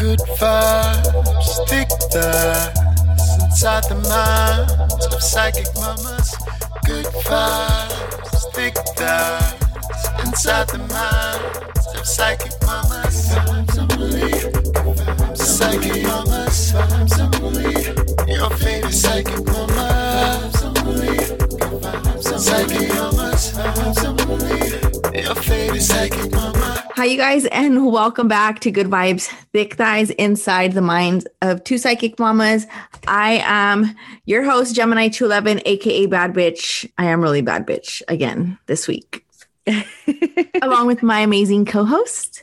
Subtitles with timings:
[0.00, 6.34] Good vibes, thick thighs inside the minds of psychic mamas.
[6.86, 13.28] Good vibes, thick thighs inside the minds of psychic mamas.
[15.38, 16.72] Psychic mamas.
[18.26, 20.50] Your favorite psychic mama.
[22.22, 23.52] Psychic mamas.
[25.12, 26.29] Your favorite psychic.
[27.00, 31.64] Hi, you guys, and welcome back to Good Vibes, Thick Thighs Inside the Minds of
[31.64, 32.66] Two Psychic Mamas.
[33.08, 36.86] I am your host, Gemini 211, aka Bad Bitch.
[36.98, 39.26] I am really bad bitch again this week,
[40.60, 42.42] along with my amazing co host,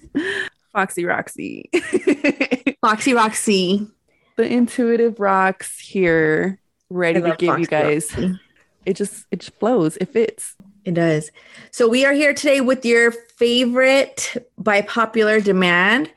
[0.74, 1.70] Foxy Roxy.
[2.82, 3.88] Foxy Roxy.
[4.38, 8.12] the Intuitive Rox here, ready to give you guys.
[8.12, 8.40] Roxy.
[8.88, 9.98] It just it just flows.
[9.98, 10.56] It fits.
[10.88, 11.32] It does.
[11.72, 16.10] So we are here today with your favorite by popular demand,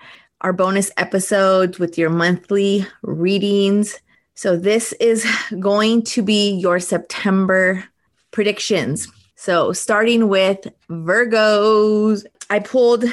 [0.43, 4.01] our bonus episodes with your monthly readings.
[4.35, 5.27] So this is
[5.59, 7.83] going to be your September
[8.31, 9.09] predictions.
[9.35, 13.07] So starting with Virgos, I pulled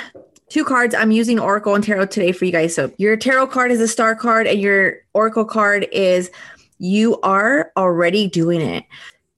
[0.50, 0.94] two cards.
[0.94, 2.76] I'm using Oracle and Tarot today for you guys.
[2.76, 6.30] So your Tarot card is a star card and your Oracle card is
[6.78, 8.84] you are already doing it.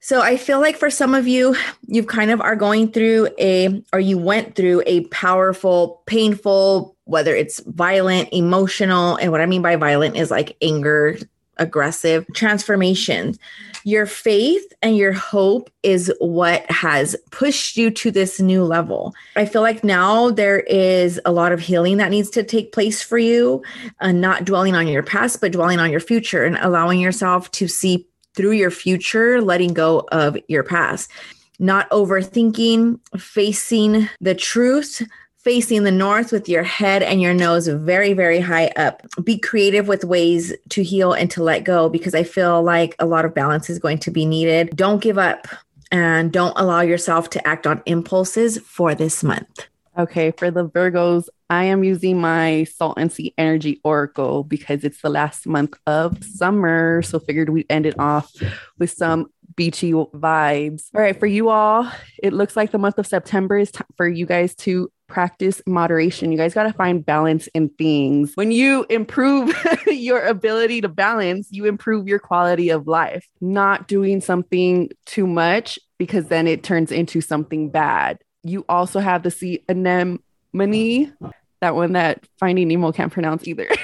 [0.09, 3.83] So I feel like for some of you, you kind of are going through a,
[3.93, 9.61] or you went through a powerful, painful, whether it's violent, emotional, and what I mean
[9.61, 11.19] by violent is like anger,
[11.57, 13.35] aggressive transformation.
[13.83, 19.13] Your faith and your hope is what has pushed you to this new level.
[19.35, 23.03] I feel like now there is a lot of healing that needs to take place
[23.03, 23.61] for you,
[24.01, 27.67] and not dwelling on your past, but dwelling on your future and allowing yourself to
[27.67, 31.11] see through your future, letting go of your past,
[31.59, 35.01] not overthinking, facing the truth,
[35.37, 39.01] facing the north with your head and your nose very, very high up.
[39.23, 43.05] Be creative with ways to heal and to let go because I feel like a
[43.05, 44.75] lot of balance is going to be needed.
[44.75, 45.47] Don't give up
[45.91, 49.68] and don't allow yourself to act on impulses for this month.
[49.99, 55.01] Okay, for the Virgos, I am using my Salt and Sea Energy Oracle because it's
[55.01, 57.01] the last month of summer.
[57.01, 58.31] So figured we'd end it off
[58.77, 59.27] with some
[59.57, 60.85] beachy vibes.
[60.95, 61.91] All right, for you all,
[62.23, 66.31] it looks like the month of September is time for you guys to practice moderation.
[66.31, 68.31] You guys got to find balance in things.
[68.35, 69.53] When you improve
[69.87, 73.27] your ability to balance, you improve your quality of life.
[73.41, 78.19] Not doing something too much because then it turns into something bad.
[78.43, 81.13] You also have the sea anemone,
[81.61, 83.67] that one that Finding Nemo can't pronounce either.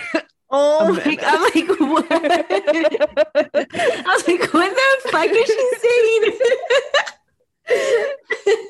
[0.52, 1.04] Oh Amanda.
[1.04, 2.06] my I'm like, what?
[2.12, 6.40] I was like, what the fuck is she saying?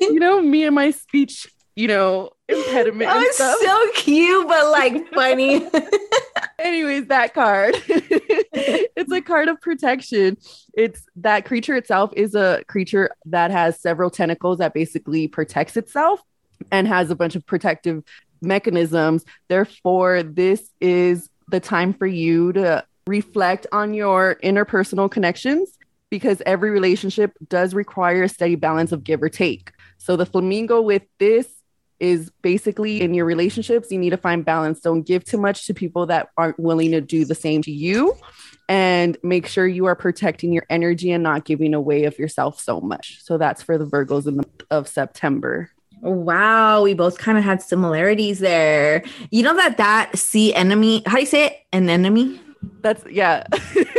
[0.00, 3.58] you know, me and my speech, you know, impediment Oh, it's stuff.
[3.60, 5.68] so cute, but like funny.
[6.58, 7.74] Anyways, that card.
[7.86, 10.38] it's a card of protection.
[10.74, 16.20] It's that creature itself is a creature that has several tentacles that basically protects itself
[16.72, 18.02] and has a bunch of protective
[18.40, 19.24] mechanisms.
[19.48, 25.76] Therefore, this is the time for you to reflect on your interpersonal connections
[26.10, 29.72] because every relationship does require a steady balance of give or take.
[29.98, 31.48] So the flamingo with this
[32.00, 34.80] is basically in your relationships, you need to find balance.
[34.80, 38.16] Don't give too much to people that aren't willing to do the same to you.
[38.68, 42.80] And make sure you are protecting your energy and not giving away of yourself so
[42.80, 43.22] much.
[43.22, 45.70] So that's for the Virgos in the month of September.
[46.02, 49.02] wow, we both kind of had similarities there.
[49.30, 51.56] You know that that sea enemy, how do you say it?
[51.72, 52.40] An enemy?
[52.80, 53.44] That's yeah.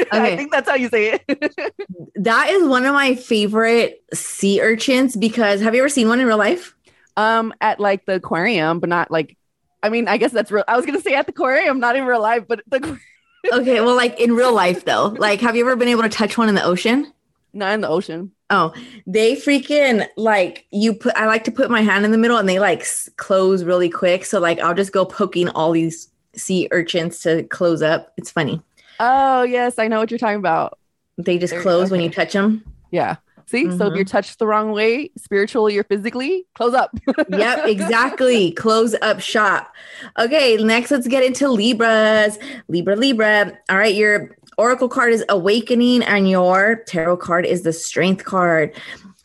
[0.08, 0.34] Okay.
[0.34, 1.74] I think that's how you say it.
[2.16, 6.26] That is one of my favorite sea urchins because have you ever seen one in
[6.26, 6.77] real life?
[7.18, 9.36] Um, at like the aquarium, but not like.
[9.84, 10.64] I mean, I guess that's real.
[10.68, 13.00] I was gonna say at the aquarium, not in real life, but the
[13.54, 15.08] Okay, well, like in real life though.
[15.08, 17.12] Like, have you ever been able to touch one in the ocean?
[17.54, 18.32] not in the ocean.
[18.50, 18.74] Oh,
[19.08, 21.16] they freaking like you put.
[21.16, 23.90] I like to put my hand in the middle and they like s- close really
[23.90, 24.26] quick.
[24.26, 28.14] So like I'll just go poking all these sea urchins to close up.
[28.16, 28.62] It's funny.
[29.00, 30.78] Oh yes, I know what you're talking about.
[31.18, 32.64] They just close when you touch them.
[32.92, 33.16] Yeah.
[33.48, 34.04] See, so if you're mm-hmm.
[34.04, 36.92] touched the wrong way, spiritually or physically, close up.
[37.30, 38.52] Yep, exactly.
[38.52, 39.74] close up shop.
[40.20, 42.38] Okay, next let's get into Libras.
[42.68, 43.58] Libra, Libra.
[43.70, 48.76] All right, your Oracle card is Awakening, and your Tarot card is the Strength card.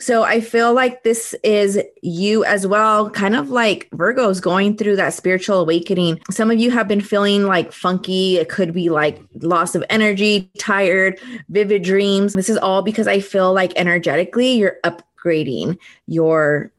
[0.03, 4.97] So I feel like this is you as well, kind of like Virgo's going through
[4.97, 6.21] that spiritual awakening.
[6.29, 8.39] Some of you have been feeling like funky.
[8.39, 11.21] It could be like loss of energy, tired,
[11.51, 12.33] vivid dreams.
[12.33, 15.79] This is all because I feel like energetically you're upgrading
[16.09, 16.73] your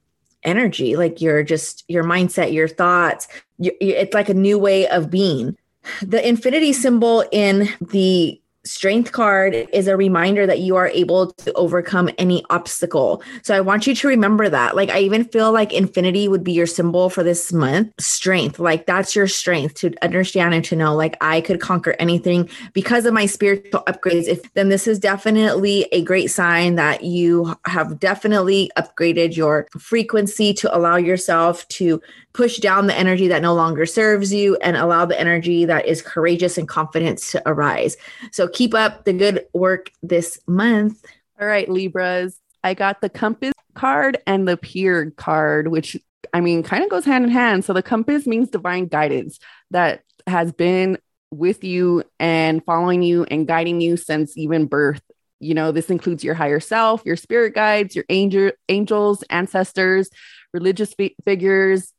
[0.43, 3.29] energy, like your just your mindset, your thoughts.
[3.57, 5.55] It's like a new way of being.
[6.01, 11.51] The infinity symbol in the strength card is a reminder that you are able to
[11.53, 13.21] overcome any obstacle.
[13.41, 14.75] So I want you to remember that.
[14.75, 17.91] Like I even feel like infinity would be your symbol for this month.
[17.99, 22.49] Strength, like that's your strength to understand and to know like I could conquer anything
[22.71, 24.27] because of my spiritual upgrades.
[24.27, 30.53] If then this is definitely a great sign that you have definitely upgraded your frequency
[30.53, 32.01] to allow yourself to
[32.33, 36.01] push down the energy that no longer serves you and allow the energy that is
[36.01, 37.95] courageous and confident to arise.
[38.31, 41.03] So keep up the good work this month.
[41.39, 42.39] All right, Libras.
[42.63, 45.97] I got the compass card and the pier card, which
[46.33, 47.65] I mean kind of goes hand in hand.
[47.65, 49.39] So the compass means divine guidance
[49.71, 50.97] that has been
[51.31, 55.01] with you and following you and guiding you since even birth.
[55.39, 60.09] You know, this includes your higher self, your spirit guides, your angel, angels, ancestors,
[60.53, 61.92] religious fi- figures,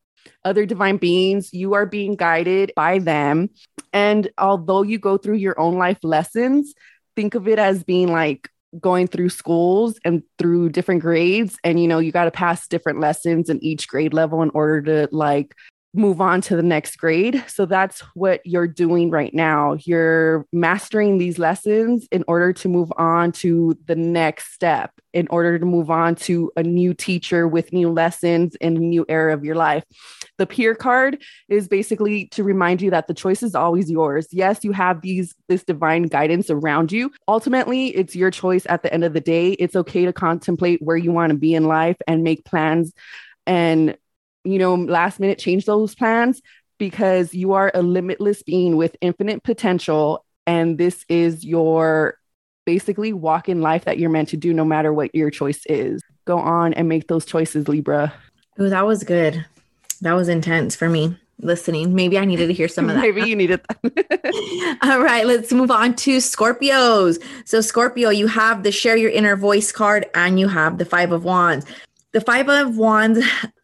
[0.44, 1.52] other divine beings.
[1.52, 3.50] You are being guided by them.
[3.92, 6.74] And although you go through your own life lessons,
[7.16, 8.48] think of it as being like
[8.80, 11.56] going through schools and through different grades.
[11.62, 14.82] And, you know, you got to pass different lessons in each grade level in order
[15.06, 15.54] to like
[15.94, 17.42] move on to the next grade.
[17.46, 19.76] So that's what you're doing right now.
[19.84, 25.56] You're mastering these lessons in order to move on to the next step, in order
[25.56, 29.44] to move on to a new teacher with new lessons in a new era of
[29.44, 29.84] your life.
[30.36, 34.26] The pier card is basically to remind you that the choice is always yours.
[34.32, 37.12] Yes, you have these this divine guidance around you.
[37.28, 39.52] Ultimately, it's your choice at the end of the day.
[39.52, 42.92] It's okay to contemplate where you want to be in life and make plans
[43.46, 43.96] and
[44.44, 46.40] you know, last minute change those plans
[46.78, 50.24] because you are a limitless being with infinite potential.
[50.46, 52.18] And this is your
[52.66, 56.02] basically walk in life that you're meant to do no matter what your choice is.
[56.24, 58.12] Go on and make those choices, Libra.
[58.58, 59.44] Oh, that was good.
[60.00, 61.94] That was intense for me listening.
[61.94, 63.02] Maybe I needed to hear some of that.
[63.02, 64.78] Maybe you needed that.
[64.82, 67.22] All right, let's move on to Scorpios.
[67.44, 71.12] So, Scorpio, you have the share your inner voice card and you have the five
[71.12, 71.66] of wands
[72.14, 73.18] the five of wands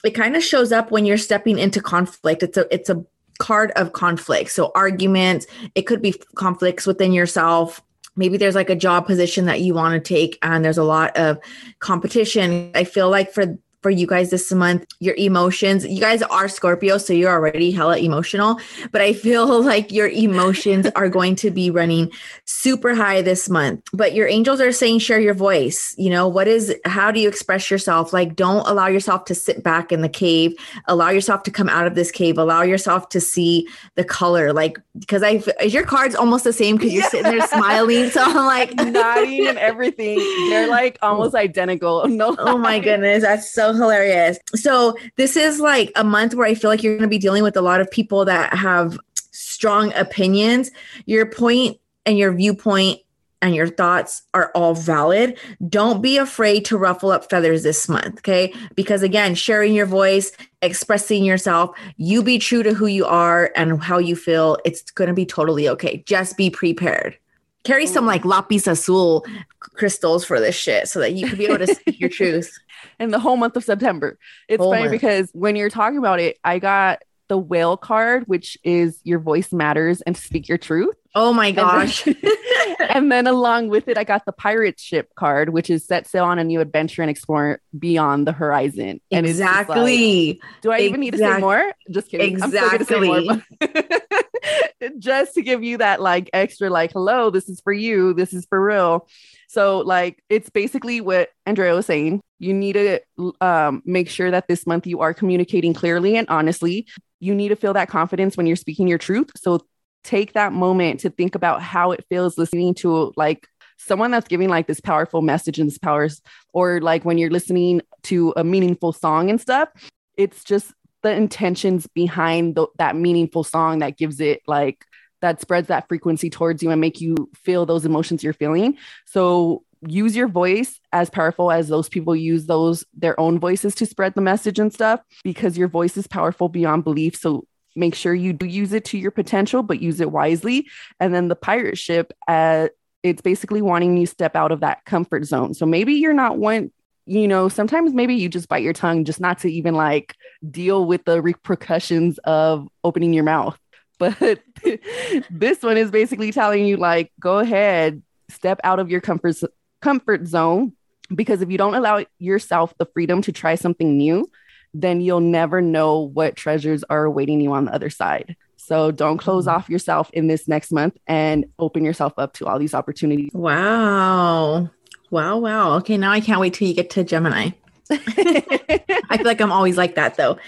[0.04, 2.42] it kind of shows up when you're stepping into conflict.
[2.42, 3.02] It's a it's a
[3.38, 4.50] card of conflict.
[4.50, 7.80] So arguments it could be conflicts within yourself.
[8.16, 11.16] Maybe there's like a job position that you want to take and there's a lot
[11.16, 11.38] of
[11.78, 12.72] competition.
[12.74, 15.86] I feel like for for you guys this month, your emotions.
[15.86, 18.60] You guys are Scorpio, so you're already hella emotional,
[18.92, 22.10] but I feel like your emotions are going to be running
[22.44, 23.82] super high this month.
[23.92, 25.94] But your angels are saying, share your voice.
[25.96, 28.12] You know, what is, how do you express yourself?
[28.12, 30.54] Like, don't allow yourself to sit back in the cave,
[30.86, 34.52] allow yourself to come out of this cave, allow yourself to see the color.
[34.52, 37.08] Like, because I, is your cards almost the same because you're yeah.
[37.08, 38.10] sitting there smiling.
[38.10, 40.18] So I'm like, nodding and everything.
[40.50, 42.06] They're like almost oh identical.
[42.20, 43.22] No, oh my goodness.
[43.22, 44.38] That's so hilarious.
[44.54, 47.42] So this is like a month where I feel like you're going to be dealing
[47.42, 48.98] with a lot of people that have
[49.32, 50.70] strong opinions.
[51.06, 53.00] Your point and your viewpoint
[53.42, 55.38] and your thoughts are all valid.
[55.68, 58.52] Don't be afraid to ruffle up feathers this month, okay?
[58.74, 60.32] Because again, sharing your voice,
[60.62, 64.58] expressing yourself, you be true to who you are and how you feel.
[64.64, 66.02] It's going to be totally okay.
[66.06, 67.16] Just be prepared.
[67.64, 69.24] Carry some like lapis azul
[69.58, 72.58] crystals for this shit so that you can be able to speak your truth.
[72.98, 74.18] And the whole month of September.
[74.48, 74.92] It's whole funny month.
[74.92, 79.52] because when you're talking about it, I got the whale card, which is your voice
[79.52, 80.96] matters and speak your truth.
[81.14, 82.04] Oh my gosh.
[82.06, 85.86] And then, and then, along with it, I got the pirate ship card, which is
[85.86, 89.00] set sail on a new adventure and explore beyond the horizon.
[89.12, 90.26] And exactly.
[90.28, 90.86] Like, do I exactly.
[90.86, 91.72] even need to say more?
[91.90, 92.34] Just kidding.
[92.34, 93.28] Exactly.
[93.28, 93.42] More,
[94.98, 98.12] just to give you that like extra, like, hello, this is for you.
[98.12, 99.08] This is for real.
[99.50, 102.20] So, like, it's basically what Andrea was saying.
[102.38, 103.00] You need to
[103.40, 106.86] um, make sure that this month you are communicating clearly and honestly.
[107.18, 109.28] You need to feel that confidence when you're speaking your truth.
[109.36, 109.66] So,
[110.04, 114.48] take that moment to think about how it feels listening to like someone that's giving
[114.48, 116.22] like this powerful message and this powers
[116.54, 119.68] or like when you're listening to a meaningful song and stuff
[120.16, 124.86] it's just the intentions behind the, that meaningful song that gives it like
[125.20, 129.62] that spreads that frequency towards you and make you feel those emotions you're feeling so
[129.86, 134.14] use your voice as powerful as those people use those their own voices to spread
[134.14, 137.46] the message and stuff because your voice is powerful beyond belief so
[137.76, 140.68] make sure you do use it to your potential, but use it wisely.
[140.98, 142.68] And then the pirate ship, uh,
[143.02, 145.54] it's basically wanting you step out of that comfort zone.
[145.54, 146.70] So maybe you're not one,
[147.06, 150.14] you know, sometimes maybe you just bite your tongue just not to even like
[150.48, 153.58] deal with the repercussions of opening your mouth.
[154.00, 154.40] But
[155.30, 159.36] this one is basically telling you like, go ahead, step out of your comfort
[159.82, 160.72] comfort zone
[161.14, 164.28] because if you don't allow yourself the freedom to try something new,
[164.74, 168.36] then you'll never know what treasures are awaiting you on the other side.
[168.56, 169.52] So don't close Mhm.
[169.52, 173.30] off yourself in this next month and open yourself up to all these opportunities.
[173.34, 174.70] Wow.
[175.10, 175.38] Wow.
[175.38, 175.76] Wow.
[175.78, 175.96] Okay.
[175.96, 177.50] Now I can't wait till you get to Gemini.
[177.90, 180.38] I feel like I'm always like that though.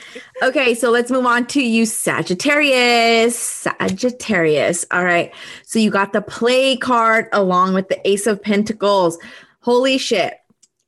[0.43, 3.39] Okay, so let's move on to you, Sagittarius.
[3.39, 4.85] Sagittarius.
[4.91, 5.35] All right.
[5.65, 9.19] So you got the play card along with the Ace of Pentacles.
[9.61, 10.35] Holy shit.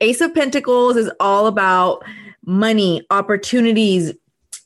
[0.01, 2.05] Ace of Pentacles is all about
[2.45, 4.13] money, opportunities,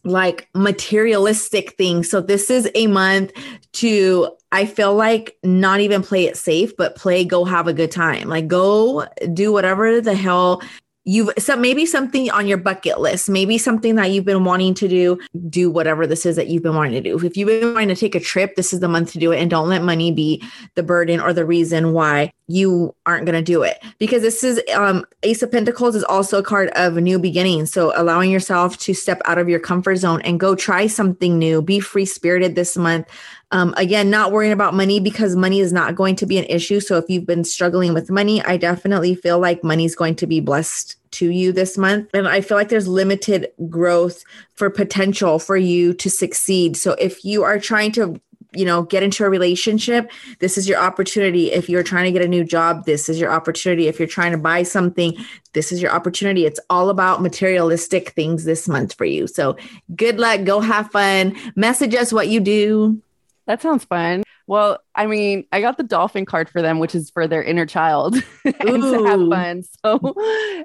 [0.05, 2.11] like materialistic things.
[2.11, 3.33] So this is a month
[3.75, 7.91] to I feel like not even play it safe, but play go have a good
[7.91, 8.29] time.
[8.29, 10.63] Like go do whatever the hell
[11.09, 15.19] you've maybe something on your bucket list, maybe something that you've been wanting to do,
[15.49, 17.19] do whatever this is that you've been wanting to do.
[17.25, 19.41] If you've been wanting to take a trip, this is the month to do it
[19.41, 23.43] and don't let money be the burden or the reason why you aren't going to
[23.43, 23.83] do it.
[23.99, 27.67] Because this is um Ace of Pentacles is also a card of a new beginning.
[27.67, 31.63] So allowing yourself to step out of your comfort zone and go try something new.
[31.63, 33.07] Be free spirited this month.
[33.51, 36.81] Um, again, not worrying about money because money is not going to be an issue.
[36.81, 40.27] So if you've been struggling with money, I definitely feel like money is going to
[40.27, 42.11] be blessed to you this month.
[42.13, 44.23] And I feel like there's limited growth
[44.55, 46.77] for potential for you to succeed.
[46.77, 48.21] So if you are trying to
[48.55, 51.53] you know get into a relationship this is your opportunity.
[51.53, 53.89] If you're trying to get a new job this is your opportunity.
[53.89, 55.15] If you're trying to buy something
[55.53, 56.47] this is your opportunity.
[56.47, 59.27] It's all about materialistic things this month for you.
[59.27, 59.57] So
[59.95, 60.45] good luck.
[60.45, 61.37] Go have fun.
[61.57, 63.03] Message us what you do
[63.49, 64.25] That sounds fun.
[64.47, 67.65] Well, I mean, I got the dolphin card for them, which is for their inner
[67.65, 68.15] child
[68.45, 69.65] and to have fun.
[69.85, 70.15] So,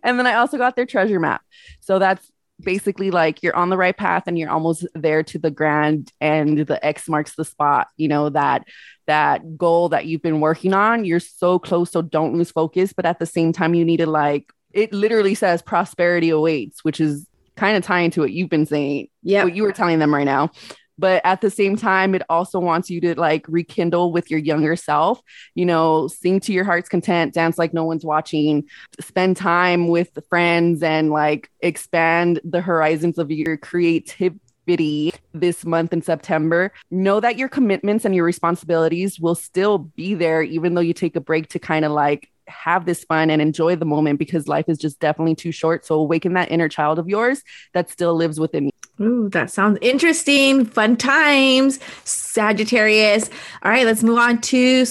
[0.04, 1.42] and then I also got their treasure map.
[1.80, 5.50] So that's basically like you're on the right path and you're almost there to the
[5.50, 8.68] grand and the X marks the spot, you know, that
[9.08, 11.06] that goal that you've been working on.
[11.06, 12.92] You're so close, so don't lose focus.
[12.92, 17.00] But at the same time, you need to like it literally says prosperity awaits, which
[17.00, 20.14] is kind of tying to what you've been saying yeah what you were telling them
[20.14, 20.50] right now.
[20.98, 24.76] But at the same time, it also wants you to like rekindle with your younger
[24.76, 25.22] self,
[25.56, 28.66] you know, sing to your heart's content, dance like no one's watching,
[29.00, 36.02] spend time with friends and like expand the horizons of your creativity this month in
[36.02, 36.72] September.
[36.92, 41.16] Know that your commitments and your responsibilities will still be there, even though you take
[41.16, 44.66] a break to kind of like have this fun and enjoy the moment because life
[44.68, 45.86] is just definitely too short.
[45.86, 47.42] So awaken that inner child of yours
[47.74, 48.72] that still lives within you.
[49.02, 50.66] Ooh, that sounds interesting.
[50.66, 53.30] Fun times, Sagittarius.
[53.64, 54.86] All right, let's move on to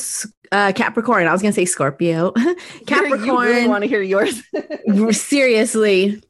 [0.51, 1.27] uh, Capricorn.
[1.27, 2.33] I was going to say Scorpio.
[2.37, 3.69] You really Capricorn.
[3.69, 4.43] want to hear yours?
[5.17, 6.23] Seriously.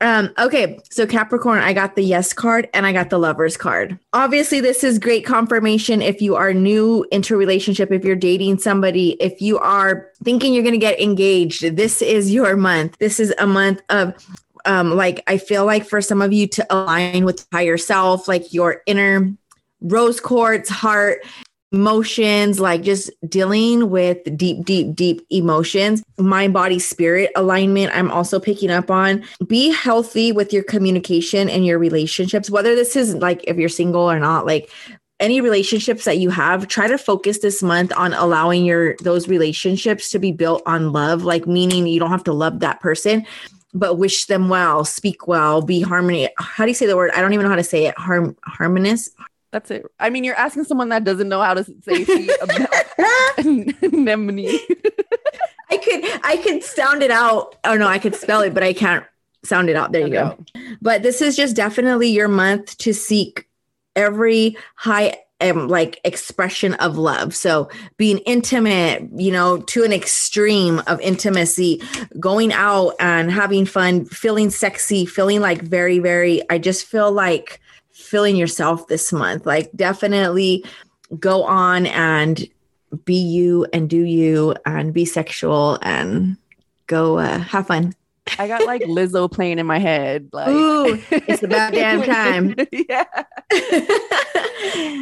[0.00, 3.98] Um, okay, so Capricorn, I got the yes card and I got the lovers card.
[4.12, 8.58] Obviously, this is great confirmation if you are new into a relationship, if you're dating
[8.58, 12.96] somebody, if you are thinking you're going to get engaged, this is your month.
[12.98, 14.14] This is a month of
[14.64, 18.52] um like I feel like for some of you to align with higher self, like
[18.52, 19.32] your inner
[19.80, 21.24] rose quartz heart
[21.72, 27.94] emotions, like just dealing with deep, deep, deep emotions, mind, body, spirit alignment.
[27.94, 32.96] I'm also picking up on be healthy with your communication and your relationships, whether this
[32.96, 34.70] is like if you're single or not, like
[35.20, 40.10] any relationships that you have try to focus this month on allowing your those relationships
[40.10, 43.24] to be built on love like meaning you don't have to love that person
[43.72, 47.20] but wish them well speak well be harmony how do you say the word i
[47.20, 49.10] don't even know how to say it Harm, harmonious
[49.52, 49.84] That's it.
[49.98, 52.28] I mean, you're asking someone that doesn't know how to say
[53.82, 54.46] anemone.
[55.70, 57.56] I could I could sound it out.
[57.64, 59.04] Oh no, I could spell it, but I can't
[59.44, 59.92] sound it out.
[59.92, 60.38] There you go.
[60.80, 63.48] But this is just definitely your month to seek
[63.96, 67.34] every high um, like expression of love.
[67.34, 71.82] So being intimate, you know, to an extreme of intimacy,
[72.18, 77.60] going out and having fun, feeling sexy, feeling like very, very, I just feel like
[77.92, 79.46] feeling yourself this month.
[79.46, 80.64] Like definitely
[81.18, 82.48] go on and
[83.04, 86.36] be you and do you and be sexual and
[86.86, 87.94] go uh, have fun.
[88.38, 90.28] I got like Lizzo playing in my head.
[90.32, 92.54] Like, Ooh, it's about damn time.
[92.72, 93.04] yeah.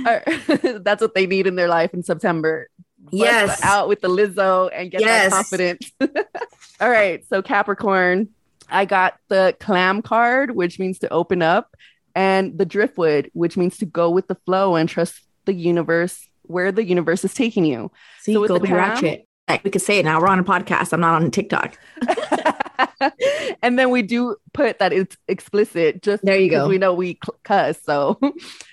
[0.06, 2.68] Or- That's what they need in their life in September.
[2.98, 3.62] Bust Yes.
[3.62, 5.30] Out with the Lizzo and get Yes.
[5.30, 5.92] that confidence.
[6.80, 7.24] All right.
[7.28, 8.28] So, Capricorn,
[8.68, 11.74] I got the clam card, which means to open up,
[12.14, 16.72] and the driftwood, which means to go with the flow and trust the universe where
[16.72, 17.90] the universe is taking you.
[18.20, 19.24] See, So with go the be clam- ratchet.
[19.64, 20.20] We could say it now.
[20.20, 20.92] We're on a podcast.
[20.92, 21.78] I'm not on TikTok.
[23.62, 26.68] and then we do put that it's explicit just There you because go.
[26.68, 28.18] we know we cuss so.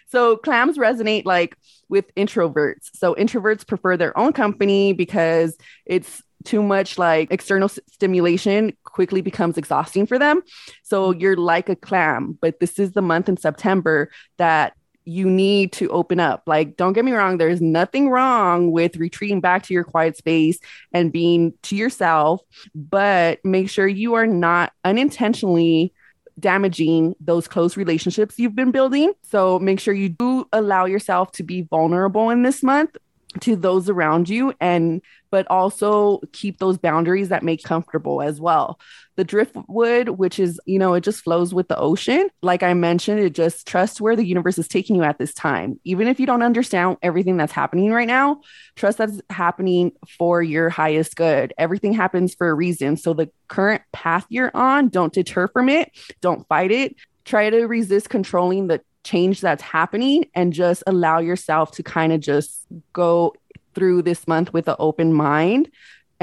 [0.08, 1.58] So clams resonate like
[1.90, 2.90] with introverts.
[2.94, 9.58] So introverts prefer their own company because it's too much like external stimulation quickly becomes
[9.58, 10.42] exhausting for them.
[10.84, 14.74] So you're like a clam but this is the month in september that
[15.06, 16.44] you need to open up.
[16.46, 20.60] Like, don't get me wrong, there's nothing wrong with retreating back to your quiet space
[20.92, 22.42] and being to yourself,
[22.74, 25.94] but make sure you are not unintentionally
[26.40, 29.14] damaging those close relationships you've been building.
[29.24, 32.98] So make sure you do allow yourself to be vulnerable in this month
[33.42, 38.80] to those around you and but also keep those boundaries that make comfortable as well
[39.16, 42.30] the driftwood which is you know it just flows with the ocean.
[42.42, 45.80] Like i mentioned it just trust where the universe is taking you at this time.
[45.84, 48.42] Even if you don't understand everything that's happening right now
[48.76, 51.54] trust that's happening for your highest good.
[51.58, 52.98] Everything happens for a reason.
[52.98, 55.92] So the current path you're on don't deter from it.
[56.22, 56.96] Don't fight it.
[57.24, 62.20] Try to resist controlling the change that's happening and just allow yourself to kind of
[62.20, 63.34] just go
[63.76, 65.70] through this month with an open mind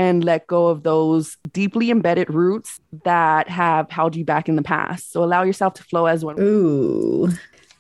[0.03, 4.63] and let go of those deeply embedded roots that have held you back in the
[4.63, 5.13] past.
[5.13, 6.39] So allow yourself to flow as one.
[6.41, 7.31] Ooh.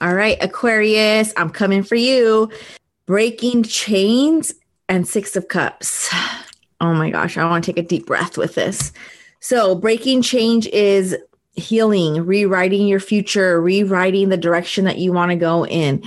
[0.00, 2.50] All right, Aquarius, I'm coming for you.
[3.06, 4.54] Breaking chains
[4.88, 6.12] and Six of Cups.
[6.80, 8.92] Oh my gosh, I want to take a deep breath with this.
[9.38, 11.16] So, breaking chains is
[11.54, 16.02] healing, rewriting your future, rewriting the direction that you want to go in,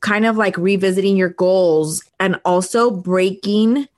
[0.00, 3.88] kind of like revisiting your goals and also breaking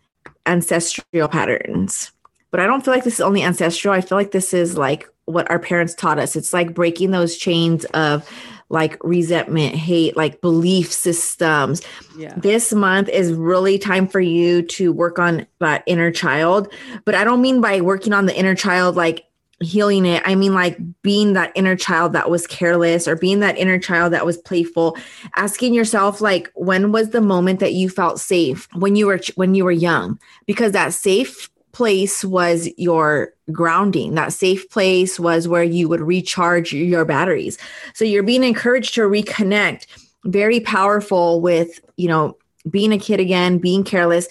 [0.46, 2.12] ancestral patterns.
[2.50, 3.92] But I don't feel like this is only ancestral.
[3.92, 6.36] I feel like this is like what our parents taught us.
[6.36, 8.28] It's like breaking those chains of
[8.68, 11.82] like resentment, hate, like belief systems.
[12.16, 12.34] Yeah.
[12.36, 16.72] This month is really time for you to work on that inner child.
[17.04, 19.24] But I don't mean by working on the inner child like
[19.60, 20.22] healing it.
[20.26, 24.12] I mean like being that inner child that was careless or being that inner child
[24.12, 24.96] that was playful
[25.36, 29.54] asking yourself like when was the moment that you felt safe when you were when
[29.54, 30.18] you were young?
[30.44, 34.14] Because that safe place was your grounding.
[34.14, 37.56] That safe place was where you would recharge your batteries.
[37.94, 39.86] So you're being encouraged to reconnect.
[40.24, 42.36] Very powerful with you know
[42.68, 44.28] being a kid again being careless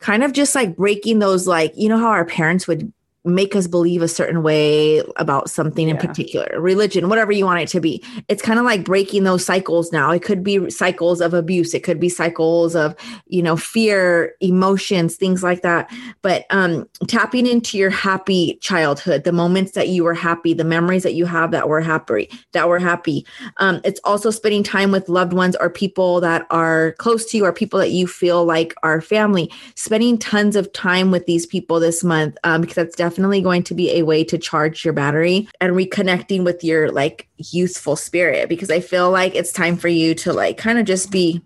[0.00, 2.92] kind of just like breaking those like you know how our parents would
[3.26, 5.94] make us believe a certain way about something yeah.
[5.94, 8.02] in particular religion whatever you want it to be.
[8.28, 10.10] It's kind of like breaking those cycles now.
[10.12, 11.74] It could be cycles of abuse.
[11.74, 12.94] It could be cycles of
[13.26, 15.90] you know fear emotions things like that.
[16.22, 21.02] But um tapping into your happy childhood the moments that you were happy the memories
[21.02, 23.26] that you have that were happy that were happy.
[23.58, 27.44] Um it's also spending time with loved ones or people that are close to you
[27.44, 29.50] or people that you feel like are family.
[29.74, 33.62] Spending tons of time with these people this month um, because that's definitely definitely going
[33.62, 38.46] to be a way to charge your battery and reconnecting with your like youthful spirit
[38.46, 41.40] because I feel like it's time for you to like kind of just be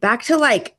[0.00, 0.76] back to like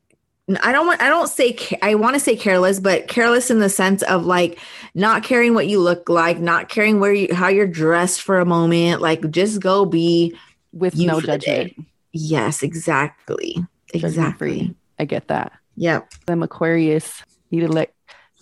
[0.62, 3.70] I don't want I don't say I want to say careless, but careless in the
[3.70, 4.60] sense of like
[4.94, 8.46] not caring what you look like, not caring where you how you're dressed for a
[8.46, 10.38] moment, like just go be
[10.74, 11.74] with no judgment.
[12.12, 13.66] Yes, exactly.
[13.96, 14.76] Exactly.
[15.00, 15.54] I get that.
[15.76, 16.14] Yep.
[16.28, 17.24] I'm Aquarius.
[17.50, 17.95] Need to let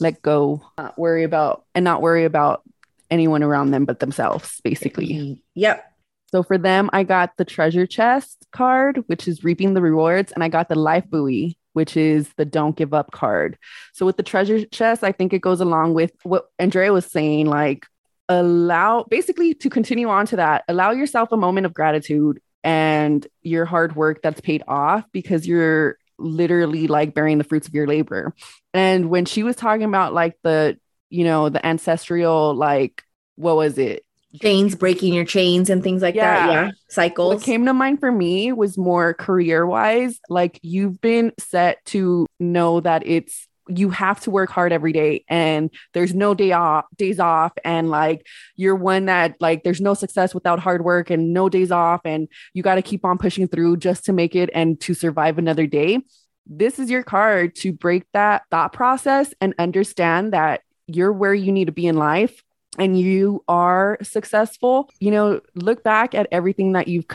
[0.03, 2.61] let go, not worry about, and not worry about
[3.09, 5.41] anyone around them but themselves, basically.
[5.55, 5.89] Yep.
[6.31, 10.43] So for them, I got the treasure chest card, which is reaping the rewards, and
[10.43, 13.57] I got the life buoy, which is the don't give up card.
[13.93, 17.47] So with the treasure chest, I think it goes along with what Andrea was saying,
[17.47, 17.85] like
[18.29, 23.65] allow basically to continue on to that, allow yourself a moment of gratitude and your
[23.65, 28.34] hard work that's paid off because you're literally like bearing the fruits of your labor.
[28.73, 30.78] And when she was talking about like the,
[31.10, 33.04] you know, the ancestral, like,
[33.36, 34.06] what was it?
[34.41, 36.47] Chains, breaking your chains and things like yeah.
[36.47, 36.54] that.
[36.54, 36.71] Yeah.
[36.89, 37.36] Cycles.
[37.36, 40.19] What came to mind for me was more career wise.
[40.28, 45.23] Like you've been set to know that it's you have to work hard every day
[45.28, 49.93] and there's no day off days off and like you're one that like there's no
[49.93, 53.47] success without hard work and no days off and you got to keep on pushing
[53.47, 55.99] through just to make it and to survive another day.
[56.45, 61.52] This is your card to break that thought process and understand that you're where you
[61.52, 62.43] need to be in life
[62.78, 64.89] and you are successful.
[64.99, 67.06] You know look back at everything that you've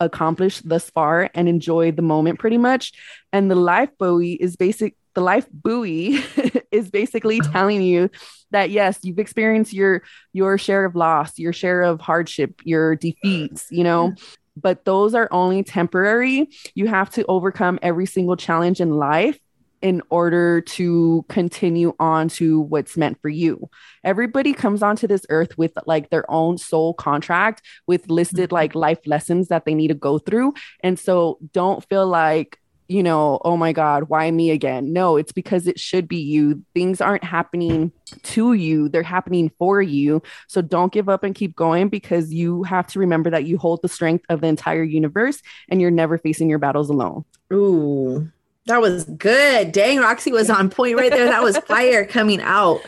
[0.00, 2.92] accomplished thus far and enjoy the moment pretty much.
[3.32, 6.18] And the life buoy is basic the life buoy
[6.70, 8.10] is basically telling you
[8.50, 13.66] that yes you've experienced your your share of loss your share of hardship your defeats
[13.70, 14.14] you know
[14.56, 19.38] but those are only temporary you have to overcome every single challenge in life
[19.84, 23.68] in order to continue on to what's meant for you.
[24.02, 28.54] Everybody comes onto this earth with like their own soul contract with listed mm-hmm.
[28.54, 30.54] like life lessons that they need to go through.
[30.80, 34.92] And so don't feel like you know, oh my God, why me again?
[34.92, 36.62] No, it's because it should be you.
[36.74, 37.92] Things aren't happening
[38.22, 40.22] to you, they're happening for you.
[40.48, 43.82] So don't give up and keep going because you have to remember that you hold
[43.82, 47.24] the strength of the entire universe and you're never facing your battles alone.
[47.52, 48.30] Ooh,
[48.66, 49.72] that was good.
[49.72, 51.26] Dang, Roxy was on point right there.
[51.26, 52.80] That was fire coming out.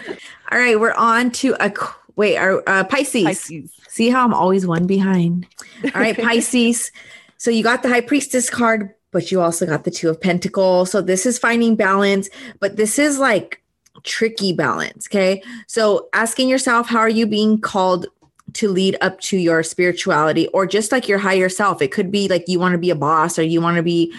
[0.51, 1.73] All right, we're on to a
[2.17, 3.25] wait, our uh, Pisces.
[3.25, 3.73] Pisces.
[3.89, 5.47] See how I'm always one behind.
[5.85, 6.91] All right, Pisces.
[7.37, 10.91] so you got the High Priestess card, but you also got the Two of Pentacles.
[10.91, 12.29] So this is finding balance,
[12.61, 13.63] but this is like
[14.03, 15.09] tricky balance.
[15.09, 15.43] Okay.
[15.67, 18.09] So asking yourself, how are you being called
[18.57, 21.81] to lead up to your spirituality or just like your higher self.
[21.83, 24.13] It could be like you want to be a boss or you want to be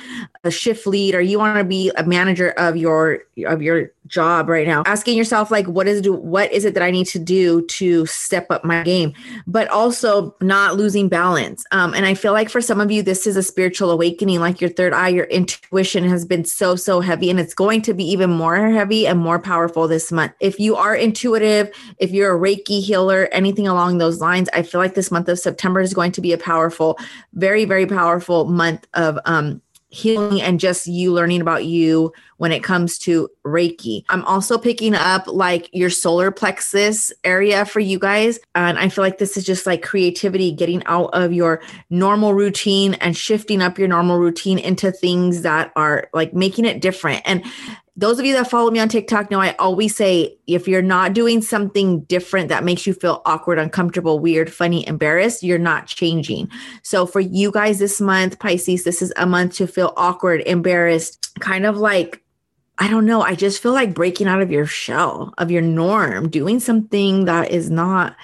[0.43, 4.49] a shift lead or you want to be a manager of your of your job
[4.49, 4.83] right now.
[4.85, 8.05] Asking yourself like what is do what is it that i need to do to
[8.05, 9.13] step up my game?
[9.45, 11.65] But also not losing balance.
[11.71, 14.61] Um, and i feel like for some of you this is a spiritual awakening like
[14.61, 18.05] your third eye your intuition has been so so heavy and it's going to be
[18.05, 20.31] even more heavy and more powerful this month.
[20.39, 24.79] If you are intuitive if you're a reiki healer anything along those lines i feel
[24.79, 26.97] like this month of september is going to be a powerful
[27.33, 32.63] very very powerful month of um healing and just you learning about you when it
[32.63, 34.03] comes to Reiki.
[34.09, 38.37] I'm also picking up like your solar plexus area for you guys.
[38.53, 42.95] And I feel like this is just like creativity, getting out of your normal routine
[42.95, 47.21] and shifting up your normal routine into things that are like making it different.
[47.25, 47.45] And
[47.97, 51.13] those of you that follow me on TikTok know I always say if you're not
[51.13, 56.49] doing something different that makes you feel awkward, uncomfortable, weird, funny, embarrassed, you're not changing.
[56.83, 61.35] So for you guys this month, Pisces, this is a month to feel awkward, embarrassed,
[61.39, 62.23] kind of like
[62.79, 63.23] I don't know.
[63.23, 67.49] I just feel like breaking out of your shell, of your norm, doing something that
[67.49, 68.15] is not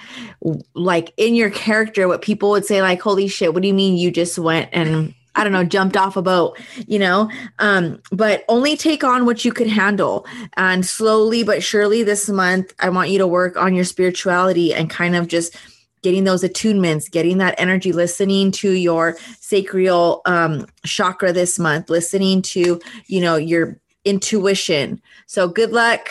[0.74, 3.96] like in your character, what people would say, like, holy shit, what do you mean
[3.96, 7.30] you just went and I don't know, jumped off a boat, you know?
[7.58, 10.26] Um, but only take on what you could handle.
[10.56, 14.88] And slowly but surely this month, I want you to work on your spirituality and
[14.88, 15.56] kind of just
[16.02, 22.42] getting those attunements, getting that energy, listening to your sacral um, chakra this month, listening
[22.42, 25.00] to, you know, your intuition.
[25.26, 26.10] So good luck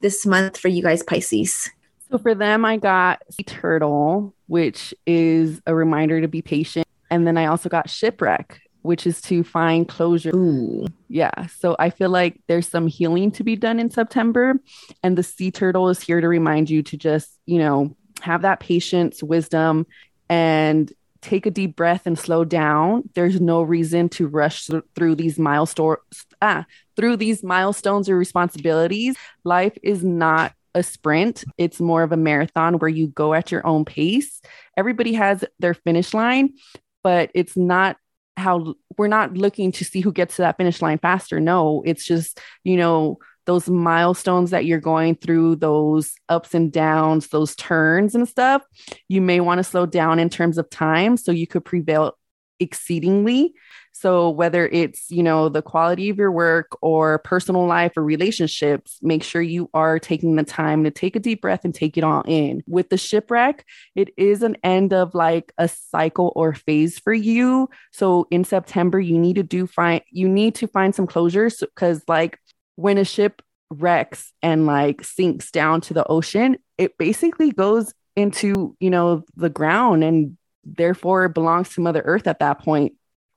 [0.00, 1.68] this month for you guys, Pisces.
[2.08, 6.86] So for them, I got sea turtle, which is a reminder to be patient.
[7.10, 10.34] And then I also got shipwreck, which is to find closure.
[10.34, 10.86] Ooh.
[11.08, 11.46] Yeah.
[11.58, 14.54] So I feel like there's some healing to be done in September.
[15.02, 18.60] And the sea turtle is here to remind you to just, you know, have that
[18.60, 19.86] patience, wisdom,
[20.28, 23.08] and take a deep breath and slow down.
[23.14, 25.98] There's no reason to rush th- through these milestones.
[26.40, 26.66] Ah,
[26.96, 29.16] through these milestones or responsibilities.
[29.44, 33.66] Life is not a sprint, it's more of a marathon where you go at your
[33.66, 34.40] own pace.
[34.76, 36.54] Everybody has their finish line,
[37.02, 37.96] but it's not
[38.36, 41.40] how we're not looking to see who gets to that finish line faster.
[41.40, 47.28] No, it's just, you know, those milestones that you're going through, those ups and downs,
[47.28, 48.62] those turns and stuff,
[49.08, 52.16] you may want to slow down in terms of time so you could prevail
[52.60, 53.52] exceedingly
[53.92, 58.98] so whether it's, you know, the quality of your work or personal life or relationships,
[59.02, 62.02] make sure you are taking the time to take a deep breath and take it
[62.02, 62.64] all in.
[62.66, 67.68] With the shipwreck, it is an end of like a cycle or phase for you.
[67.92, 72.02] So in September, you need to do find you need to find some closures because
[72.08, 72.38] like
[72.76, 78.76] when a ship wrecks and like sinks down to the ocean, it basically goes into,
[78.80, 82.94] you know, the ground and therefore it belongs to Mother Earth at that point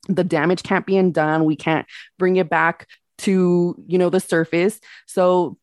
[0.07, 1.45] the damage can't be undone.
[1.45, 1.85] We can't
[2.17, 2.87] bring it back
[3.19, 4.79] to you know the surface.
[5.05, 5.57] So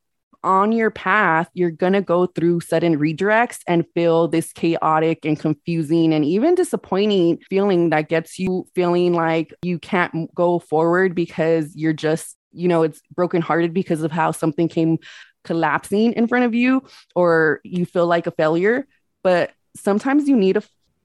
[0.45, 5.39] on your path you're going to go through sudden redirects and feel this chaotic and
[5.39, 11.73] confusing and even disappointing feeling that gets you feeling like you can't go forward because
[11.77, 14.99] you're just you know it's brokenhearted because of how something came
[15.45, 16.83] collapsing in front of you
[17.15, 18.87] or you feel like a failure.
[19.23, 20.63] But sometimes you need to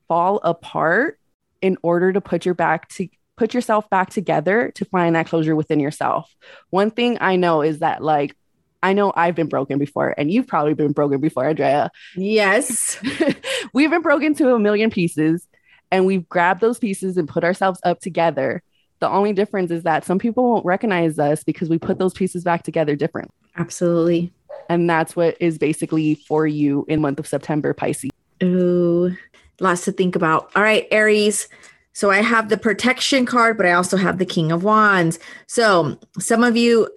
[0.08, 1.20] fall apart
[1.62, 5.56] in order to put your back to put yourself back together to find that closure
[5.56, 6.36] within yourself.
[6.72, 8.36] One thing I know is that, like,
[8.84, 11.92] I know I've been broken before, and you've probably been broken before, Andrea.
[12.16, 13.00] Yes.
[13.74, 15.48] we've been broken to a million pieces,
[15.92, 18.62] and we've grabbed those pieces and put ourselves up together.
[19.00, 22.44] The only difference is that some people won't recognize us because we put those pieces
[22.44, 23.32] back together different.
[23.56, 24.34] Absolutely.
[24.70, 28.10] And that's what is basically for you in month of September, Pisces.
[28.44, 29.16] Ooh,
[29.60, 30.52] lots to think about.
[30.56, 31.48] All right, Aries.
[31.98, 35.18] So I have the protection card, but I also have the King of Wands.
[35.48, 36.88] So some of you,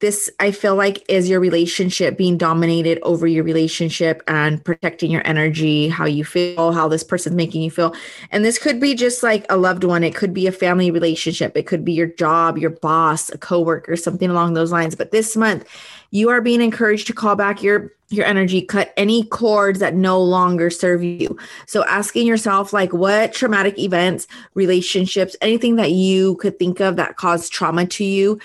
[0.00, 5.26] this I feel like is your relationship being dominated over your relationship and protecting your
[5.26, 7.94] energy, how you feel, how this person's making you feel.
[8.30, 11.56] And this could be just like a loved one, it could be a family relationship,
[11.56, 14.94] it could be your job, your boss, a coworker, something along those lines.
[14.94, 15.66] But this month,
[16.10, 20.22] you are being encouraged to call back your your energy cut any cords that no
[20.22, 26.56] longer serve you so asking yourself like what traumatic events relationships anything that you could
[26.56, 28.38] think of that caused trauma to you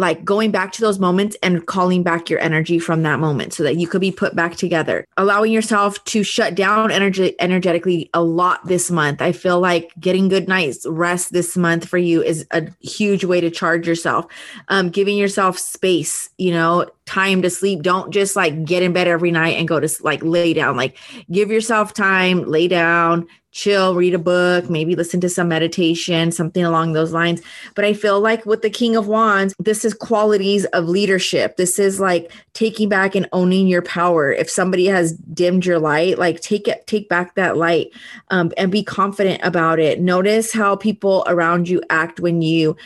[0.00, 3.62] like going back to those moments and calling back your energy from that moment so
[3.62, 5.04] that you could be put back together.
[5.18, 9.20] Allowing yourself to shut down energy energetically a lot this month.
[9.20, 13.42] I feel like getting good night's rest this month for you is a huge way
[13.42, 14.24] to charge yourself.
[14.68, 17.82] Um, giving yourself space you know time to sleep.
[17.82, 20.76] Don't just like get in bed every night and go to like lay down.
[20.76, 20.96] Like
[21.30, 26.64] give yourself time lay down chill, read a book, maybe listen to some meditation, something
[26.64, 27.42] along those lines.
[27.74, 31.56] But I feel like with the King of Wands, this is qualities of leadership.
[31.56, 34.32] This is like taking back and owning your power.
[34.32, 37.90] If somebody has dimmed your light, like take it, take back that light
[38.28, 40.00] um, and be confident about it.
[40.00, 42.76] Notice how people around you act when you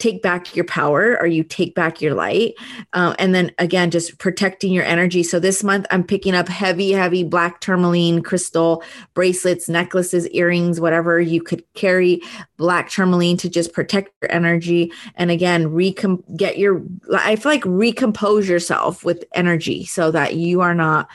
[0.00, 2.54] take back your power or you take back your light.
[2.92, 5.22] Uh, and then again, just protecting your energy.
[5.22, 8.82] So this month, I'm picking up heavy, heavy black tourmaline crystal
[9.14, 12.22] bracelets, necklaces, earrings, whatever you could carry
[12.56, 14.92] black tourmaline to just protect your energy.
[15.14, 16.82] And again, recom- get your,
[17.14, 21.08] I feel like recompose yourself with energy so that you are not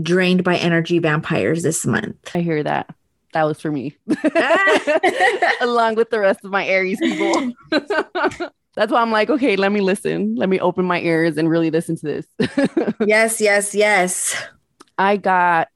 [0.00, 2.16] drained by energy vampires this month.
[2.34, 2.94] I hear that
[3.32, 3.96] that was for me,
[4.36, 5.00] ah.
[5.60, 7.52] along with the rest of my Aries people.
[8.76, 10.36] That's why I'm like, okay, let me listen.
[10.36, 12.26] Let me open my ears and really listen to this.
[13.06, 14.36] yes, yes, yes.
[14.96, 15.68] I got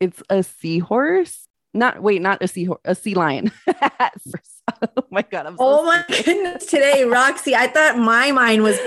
[0.00, 1.46] it's a seahorse.
[1.74, 3.50] Not wait, not a seahorse, a sea lion.
[3.68, 5.46] oh my god!
[5.46, 6.66] I'm so oh my goodness!
[6.66, 8.78] Today, Roxy, I thought my mind was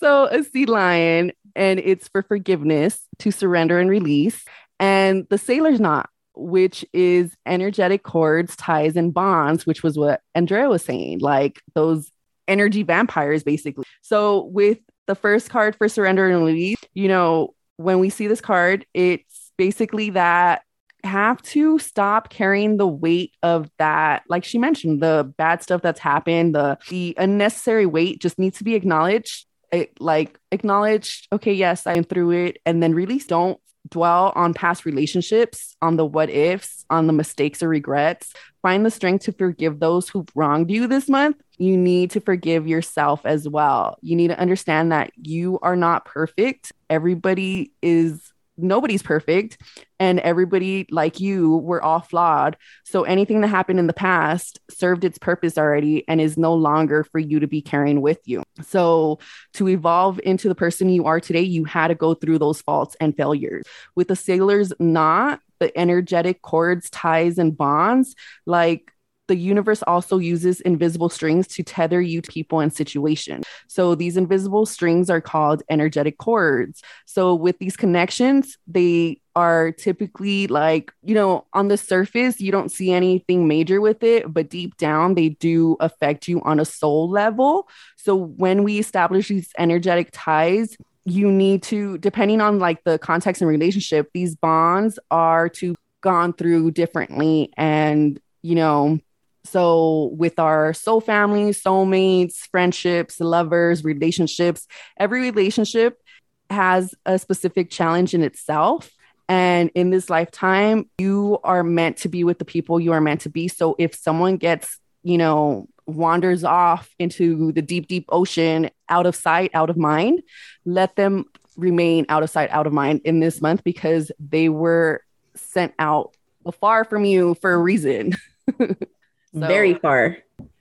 [0.00, 4.44] so a sea lion, and it's for forgiveness, to surrender and release.
[4.78, 10.68] And the sailor's knot which is energetic cords, ties, and bonds, which was what Andrea
[10.68, 12.10] was saying, like those
[12.48, 13.84] energy vampires, basically.
[14.02, 18.40] So, with the first card for surrender and release, you know, when we see this
[18.40, 20.62] card, it's basically that
[21.04, 25.98] have to stop carrying the weight of that like she mentioned the bad stuff that's
[25.98, 31.86] happened the the unnecessary weight just needs to be acknowledged it, like acknowledged okay yes
[31.86, 36.84] i'm through it and then release don't dwell on past relationships, on the what ifs,
[36.90, 38.32] on the mistakes or regrets.
[38.62, 41.36] Find the strength to forgive those who've wronged you this month.
[41.58, 43.98] You need to forgive yourself as well.
[44.00, 46.72] You need to understand that you are not perfect.
[46.88, 48.31] Everybody is
[48.62, 49.58] nobody's perfect
[49.98, 52.56] and everybody like you we're all flawed.
[52.84, 57.04] So anything that happened in the past served its purpose already and is no longer
[57.04, 58.42] for you to be carrying with you.
[58.62, 59.18] So
[59.54, 62.96] to evolve into the person you are today you had to go through those faults
[63.00, 63.64] and failures.
[63.94, 68.91] With the sailors knot the energetic cords ties and bonds like
[69.32, 73.46] the universe also uses invisible strings to tether you to people and situations.
[73.66, 76.82] So these invisible strings are called energetic cords.
[77.06, 82.70] So with these connections, they are typically like, you know, on the surface, you don't
[82.70, 87.08] see anything major with it, but deep down, they do affect you on a soul
[87.08, 87.70] level.
[87.96, 93.40] So when we establish these energetic ties, you need to, depending on like the context
[93.40, 98.98] and relationship, these bonds are to gone through differently and you know
[99.44, 106.00] so, with our soul family, soulmates, friendships, lovers, relationships, every relationship
[106.48, 108.90] has a specific challenge in itself.
[109.28, 113.22] And in this lifetime, you are meant to be with the people you are meant
[113.22, 113.48] to be.
[113.48, 119.16] So, if someone gets, you know, wanders off into the deep, deep ocean, out of
[119.16, 120.22] sight, out of mind,
[120.64, 121.24] let them
[121.56, 125.02] remain out of sight, out of mind in this month because they were
[125.34, 126.16] sent out
[126.60, 128.14] far from you for a reason.
[129.34, 130.18] So, Very far.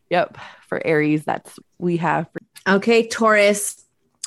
[0.09, 0.37] Yep.
[0.67, 2.27] For Aries, that's we have.
[2.67, 3.83] Okay, Taurus.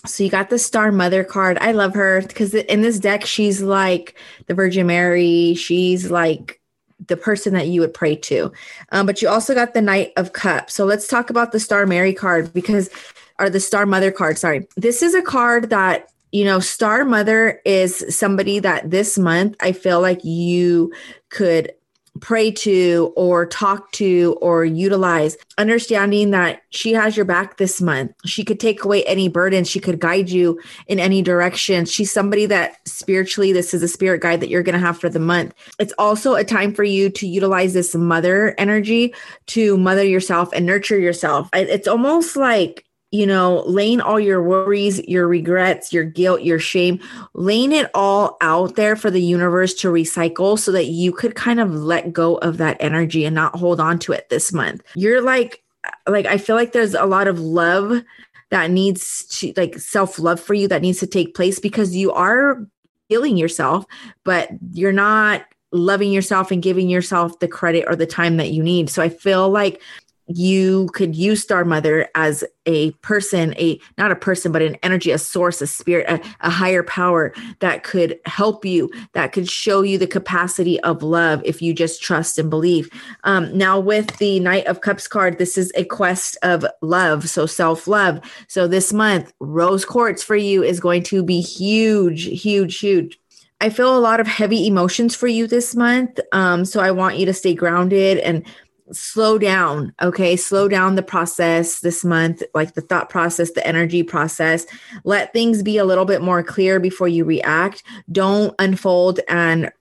[0.07, 1.57] So you got the Star Mother card.
[1.61, 5.55] I love her because in this deck, she's like the Virgin Mary.
[5.55, 6.61] She's like
[7.07, 8.53] the person that you would pray to.
[8.93, 10.75] Um, but you also got the Knight of Cups.
[10.75, 12.91] So let's talk about the Star Mary card because,
[13.39, 14.37] or the Star Mother card.
[14.37, 14.67] Sorry.
[14.77, 19.71] This is a card that you know, Star Mother is somebody that this month I
[19.71, 20.93] feel like you
[21.29, 21.73] could
[22.21, 28.13] pray to or talk to or utilize understanding that she has your back this month.
[28.25, 29.65] She could take away any burden.
[29.65, 31.85] she could guide you in any direction.
[31.85, 35.09] She's somebody that spiritually this is a spirit guide that you're going to have for
[35.09, 35.55] the month.
[35.79, 39.15] It's also a time for you to utilize this mother energy
[39.47, 41.49] to mother yourself and nurture yourself.
[41.53, 46.99] It's almost like you know, laying all your worries, your regrets, your guilt, your shame,
[47.33, 51.61] laying it all out there for the universe to recycle so that you could kind
[51.61, 54.83] of let go of that energy and not hold on to it this month.
[54.97, 55.63] You're like,
[56.09, 58.03] like, I feel like there's a lot of love
[58.51, 62.11] that needs to, like, self love for you that needs to take place because you
[62.11, 62.67] are
[63.09, 63.85] healing yourself,
[64.25, 68.63] but you're not loving yourself and giving yourself the credit or the time that you
[68.63, 68.91] need.
[68.91, 69.81] So I feel like
[70.27, 75.11] you could use star mother as a person a not a person but an energy
[75.11, 79.83] a source a spirit a, a, higher power that could help you that could show
[79.83, 82.89] you the capacity of love if you just trust and believe
[83.25, 87.45] um, now with the knight of cups card this is a quest of love so
[87.45, 93.19] self-love so this month rose quartz for you is going to be huge huge huge
[93.61, 96.21] I feel a lot of heavy emotions for you this month.
[96.33, 98.45] Um, so I want you to stay grounded and
[98.93, 100.37] slow down okay?
[100.37, 104.67] Slow down the process this month like the thought process the energy process.
[105.05, 107.83] Let things be a little bit more clear before you react.
[108.11, 109.73] Don't unfold and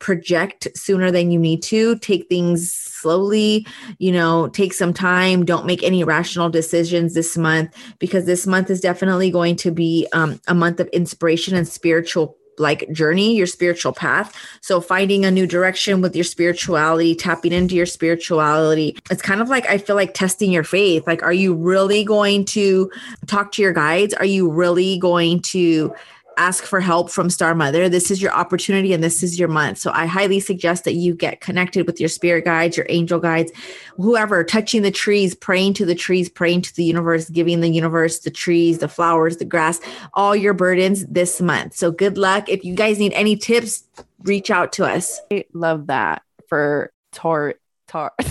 [0.00, 1.96] project sooner than you need to.
[1.98, 3.66] Take things slowly
[3.98, 5.44] you know take some time.
[5.44, 10.06] Don't make any rational decisions this month because this month is definitely going to be
[10.12, 14.34] um, a month of inspiration and spiritual like journey, your spiritual path.
[14.60, 18.98] So finding a new direction with your spirituality, tapping into your spirituality.
[19.10, 21.06] It's kind of like I feel like testing your faith.
[21.06, 22.90] Like, are you really going to
[23.26, 24.14] talk to your guides?
[24.14, 25.94] Are you really going to
[26.40, 29.76] ask for help from Star Mother, this is your opportunity and this is your month.
[29.76, 33.52] So I highly suggest that you get connected with your spirit guides, your angel guides,
[33.98, 38.20] whoever, touching the trees, praying to the trees, praying to the universe, giving the universe
[38.20, 39.80] the trees, the flowers, the grass,
[40.14, 41.74] all your burdens this month.
[41.74, 42.48] So good luck.
[42.48, 43.84] If you guys need any tips,
[44.22, 45.20] reach out to us.
[45.30, 48.12] I love that for Tor Tor.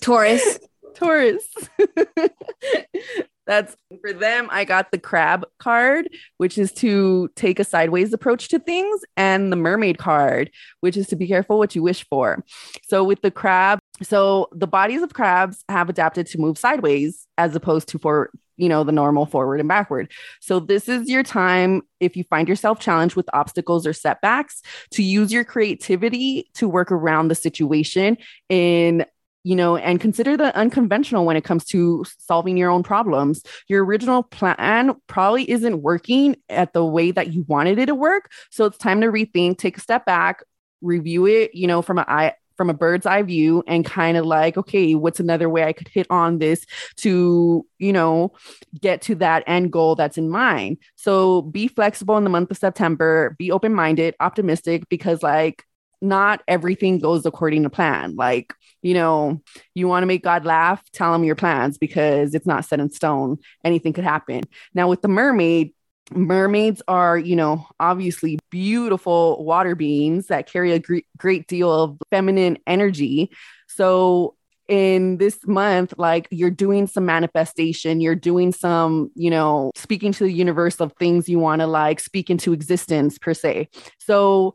[0.00, 0.58] Taurus.
[0.94, 1.46] Taurus.
[3.46, 4.48] That's for them.
[4.50, 9.52] I got the crab card, which is to take a sideways approach to things, and
[9.52, 12.42] the mermaid card, which is to be careful what you wish for.
[12.84, 17.54] So, with the crab, so the bodies of crabs have adapted to move sideways as
[17.54, 21.82] opposed to for you know the normal forward and backward so this is your time
[21.98, 26.92] if you find yourself challenged with obstacles or setbacks to use your creativity to work
[26.92, 28.16] around the situation
[28.48, 29.04] in
[29.44, 33.42] you know, and consider the unconventional when it comes to solving your own problems.
[33.68, 38.32] Your original plan probably isn't working at the way that you wanted it to work.
[38.50, 40.42] So it's time to rethink, take a step back,
[40.80, 44.24] review it, you know, from an eye from a bird's eye view and kind of
[44.24, 46.64] like, okay, what's another way I could hit on this
[46.98, 48.32] to, you know,
[48.80, 50.78] get to that end goal that's in mind.
[50.94, 55.64] So be flexible in the month of September, be open minded, optimistic, because like
[56.00, 58.16] not everything goes according to plan.
[58.16, 58.52] Like,
[58.82, 59.40] you know,
[59.74, 62.90] you want to make God laugh, tell him your plans because it's not set in
[62.90, 63.38] stone.
[63.64, 64.42] Anything could happen.
[64.74, 65.72] Now, with the mermaid,
[66.12, 71.98] mermaids are, you know, obviously beautiful water beings that carry a gr- great deal of
[72.10, 73.30] feminine energy.
[73.68, 74.36] So,
[74.68, 80.24] in this month, like you're doing some manifestation, you're doing some, you know, speaking to
[80.24, 83.68] the universe of things you want to like speak into existence per se.
[83.98, 84.54] So,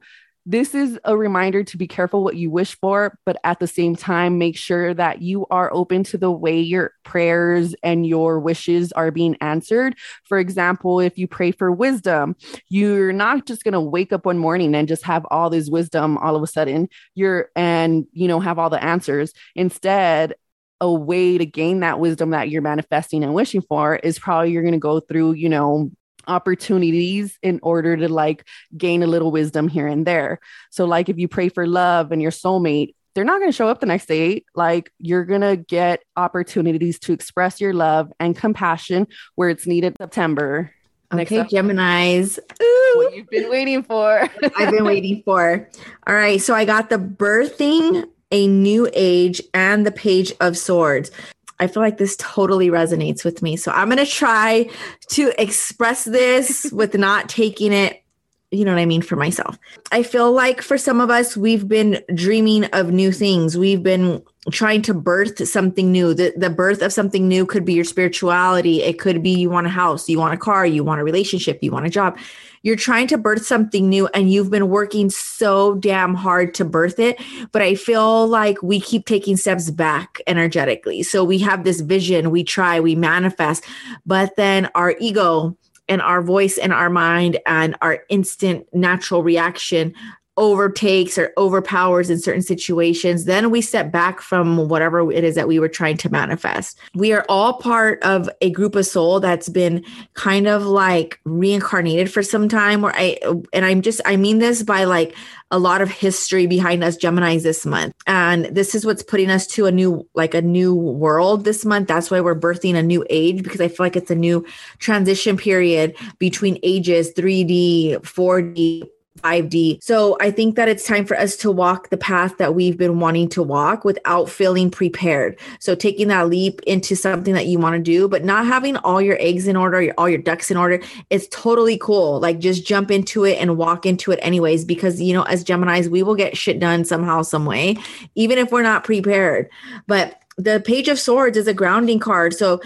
[0.50, 3.96] this is a reminder to be careful what you wish for, but at the same
[3.96, 8.92] time, make sure that you are open to the way your prayers and your wishes
[8.94, 9.96] are being answered.
[10.24, 12.36] For example, if you pray for wisdom,
[12.68, 16.18] you're not just going to wake up one morning and just have all this wisdom
[16.18, 16.90] all of a sudden.
[17.14, 19.34] You're and, you know, have all the answers.
[19.56, 20.34] Instead,
[20.82, 24.64] a way to gain that wisdom that you're manifesting and wishing for is probably you're
[24.64, 25.92] going to go through, you know,
[26.30, 30.40] opportunities in order to like gain a little wisdom here and there.
[30.70, 33.68] So, like if you pray for love and your soulmate, they're not going to show
[33.68, 34.46] up the next day.
[34.56, 39.98] Like you're going to get opportunities to express your love and compassion where it's needed
[40.00, 40.72] September.
[41.12, 42.38] Okay, Geminis.
[42.62, 42.94] Ooh.
[42.96, 44.30] What you've been waiting for.
[44.58, 45.68] I've been waiting for.
[46.06, 46.40] All right.
[46.40, 51.12] So I got the birthing a new age and the page of swords.
[51.60, 53.58] I feel like this totally resonates with me.
[53.58, 54.70] So I'm going to try
[55.10, 58.02] to express this with not taking it,
[58.52, 59.60] you know what I mean, for myself.
[59.92, 63.58] I feel like for some of us, we've been dreaming of new things.
[63.58, 66.16] We've been trying to birth something new.
[66.16, 68.82] The, the birth of something new could be your spirituality.
[68.82, 71.60] It could be you want a house, you want a car, you want a relationship,
[71.62, 72.18] you want a job
[72.62, 77.00] you're trying to birth something new and you've been working so damn hard to birth
[77.00, 77.20] it.
[77.52, 81.04] But I feel like we keep taking steps back energetically.
[81.04, 83.66] So we have this vision, we try, we manifest,
[84.06, 85.58] but then our ego
[85.90, 89.94] and our voice and our mind and our instant natural reaction
[90.40, 95.48] overtakes or overpowers in certain situations, then we step back from whatever it is that
[95.48, 96.80] we were trying to manifest.
[96.96, 99.84] We are all part of a group of soul that's been
[100.14, 103.18] kind of like reincarnated for some time or I
[103.54, 105.14] and I'm just I mean this by like
[105.52, 107.94] a lot of history behind us Geminis this month.
[108.06, 111.88] And this is what's putting us to a new, like a new world this month.
[111.88, 114.46] That's why we're birthing a new age because I feel like it's a new
[114.78, 118.88] transition period between ages 3D, 4D,
[119.22, 119.84] 5D.
[119.84, 123.00] So I think that it's time for us to walk the path that we've been
[123.00, 125.40] wanting to walk without feeling prepared.
[125.60, 129.02] So taking that leap into something that you want to do, but not having all
[129.02, 130.82] your eggs in order, all your ducks in order.
[131.10, 132.20] It's totally cool.
[132.20, 135.88] Like just jump into it and walk into it anyways, because you know, as Geminis,
[135.88, 137.78] we will get shit done somehow, some way,
[138.16, 139.50] even if we're not prepared.
[139.88, 142.34] But the page of swords is a grounding card.
[142.34, 142.62] So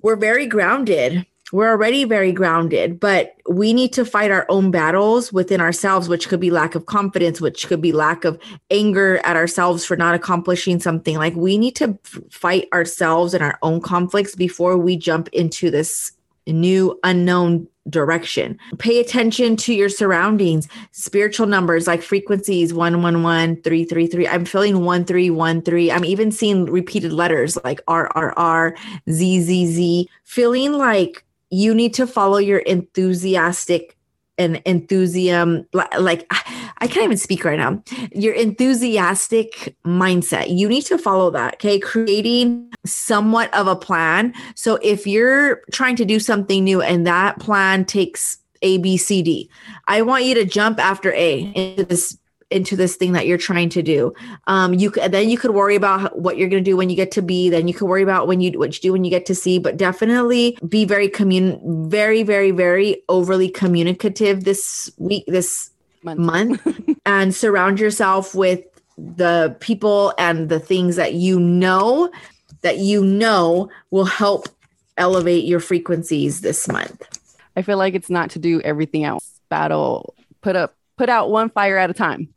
[0.00, 5.32] we're very grounded we're already very grounded, but we need to fight our own battles
[5.32, 8.38] within ourselves, which could be lack of confidence, which could be lack of
[8.70, 11.16] anger at ourselves for not accomplishing something.
[11.16, 11.96] Like we need to
[12.30, 16.12] fight ourselves and our own conflicts before we jump into this
[16.48, 18.58] new unknown direction.
[18.78, 24.28] Pay attention to your surroundings, spiritual numbers like frequencies 111, 333.
[24.28, 25.92] I'm feeling 1313.
[25.92, 28.76] I'm even seeing repeated letters like RRR,
[29.08, 33.96] ZZZ, feeling like you need to follow your enthusiastic
[34.38, 36.26] and enthusiasm like
[36.78, 37.82] i can't even speak right now.
[38.12, 40.56] Your enthusiastic mindset.
[40.56, 41.78] You need to follow that okay?
[41.78, 44.34] Creating somewhat of a plan.
[44.54, 49.22] So if you're trying to do something new and that plan takes a b c
[49.22, 49.50] d
[49.86, 52.18] i want you to jump after a into this
[52.50, 54.14] into this thing that you're trying to do.
[54.46, 57.10] Um, you then you could worry about what you're going to do when you get
[57.12, 57.50] to B.
[57.50, 59.58] Then you could worry about when you what you do when you get to C.
[59.58, 65.70] But definitely be very commun, very very very overly communicative this week, this
[66.02, 68.64] month, month and surround yourself with
[68.96, 72.10] the people and the things that you know
[72.62, 74.48] that you know will help
[74.96, 77.02] elevate your frequencies this month.
[77.56, 79.40] I feel like it's not to do everything else.
[79.48, 82.34] Battle, put up, put out one fire at a time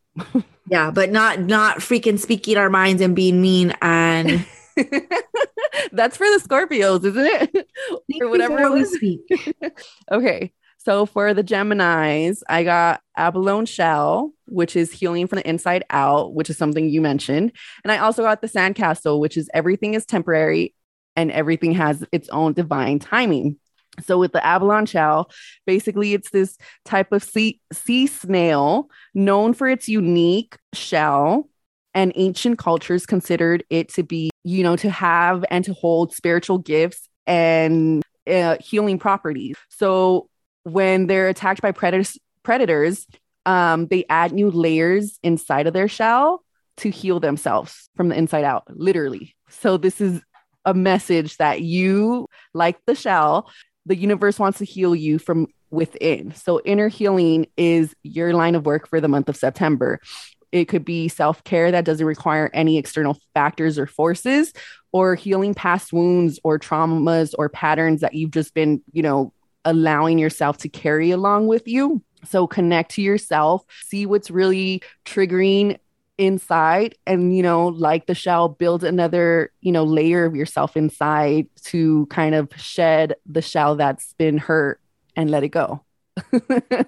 [0.68, 4.46] yeah, but not not freaking speaking our minds and being mean and
[5.92, 7.68] that's for the Scorpios, isn't it?
[8.22, 9.22] or whatever we speak.
[10.12, 10.54] okay.
[10.78, 16.34] So for the Geminis, I got abalone shell, which is healing from the inside out,
[16.34, 17.52] which is something you mentioned.
[17.84, 20.74] And I also got the sandcastle, which is everything is temporary
[21.18, 23.58] and everything has its own divine timing.
[24.06, 25.32] So with the abalone shell,
[25.66, 31.50] basically it's this type of sea, sea snail known for its unique shell
[31.94, 36.58] and ancient cultures considered it to be, you know, to have and to hold spiritual
[36.58, 39.56] gifts and uh, healing properties.
[39.70, 40.30] So
[40.64, 43.08] when they're attacked by predators, predators,
[43.46, 46.44] um, they add new layers inside of their shell
[46.78, 49.36] to heal themselves from the inside out, literally.
[49.50, 50.22] So this is
[50.66, 53.50] a message that you, like the shell,
[53.90, 56.34] the universe wants to heal you from within.
[56.36, 60.00] So, inner healing is your line of work for the month of September.
[60.52, 64.54] It could be self care that doesn't require any external factors or forces,
[64.92, 69.34] or healing past wounds or traumas or patterns that you've just been, you know,
[69.66, 72.04] allowing yourself to carry along with you.
[72.26, 75.80] So, connect to yourself, see what's really triggering
[76.20, 81.48] inside and you know like the shell build another you know layer of yourself inside
[81.64, 84.80] to kind of shed the shell that's been hurt
[85.16, 85.84] and let it go.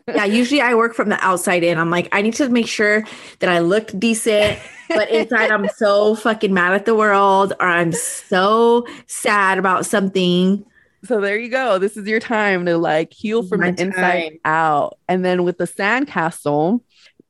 [0.07, 1.77] Yeah usually i work from the outside in.
[1.77, 3.05] I'm like i need to make sure
[3.39, 4.59] that i look decent
[4.89, 10.65] but inside i'm so fucking mad at the world or i'm so sad about something.
[11.03, 11.79] So there you go.
[11.79, 14.99] This is your time to like heal from My the inside out.
[15.07, 16.82] And then with the sandcastle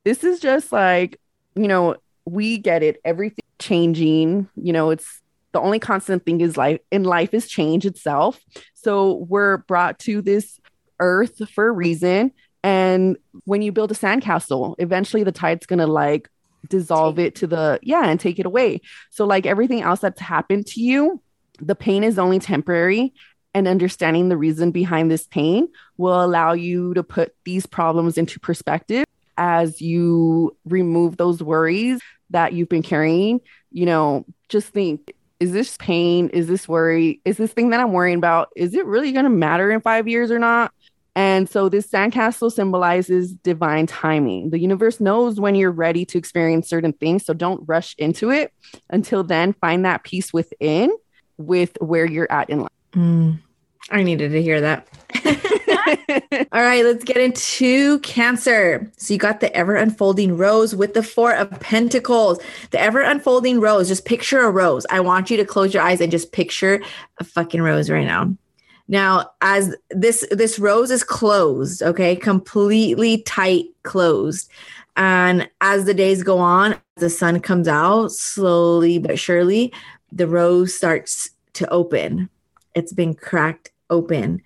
[0.04, 1.20] this is just like
[1.56, 1.96] you know,
[2.26, 3.00] we get it.
[3.04, 5.22] Everything changing, you know, it's
[5.52, 8.40] the only constant thing is life in life is change itself.
[8.74, 10.60] So we're brought to this
[11.00, 12.32] earth for a reason.
[12.64, 16.30] And when you build a sandcastle, eventually the tide's gonna like
[16.70, 18.82] dissolve it to the yeah and take it away.
[19.10, 21.22] So like everything else that's happened to you,
[21.60, 23.14] the pain is only temporary
[23.54, 28.40] and understanding the reason behind this pain will allow you to put these problems into
[28.40, 29.04] perspective
[29.42, 35.76] as you remove those worries that you've been carrying, you know, just think is this
[35.78, 36.30] pain?
[36.30, 37.20] Is this worry?
[37.26, 38.50] Is this thing that I'm worrying about?
[38.56, 40.72] Is it really going to matter in five years or not?
[41.16, 44.52] And so this sandcastle symbolizes divine timing.
[44.52, 47.26] The universe knows when you're ready to experience certain things.
[47.26, 48.54] So don't rush into it.
[48.92, 50.96] Until then, find that peace within
[51.38, 52.70] with where you're at in life.
[52.92, 53.40] Mm,
[53.90, 54.88] I needed to hear that.
[56.52, 58.92] All right, let's get into Cancer.
[58.98, 62.40] So you got the ever unfolding rose with the Four of Pentacles.
[62.72, 64.86] The ever unfolding rose, just picture a rose.
[64.90, 66.82] I want you to close your eyes and just picture
[67.20, 68.36] a fucking rose right now.
[68.88, 74.50] Now, as this this rose is closed, okay, completely tight closed.
[74.98, 79.74] And as the days go on, the sun comes out slowly but surely,
[80.12, 82.30] the rose starts to open.
[82.76, 84.42] It's been cracked open.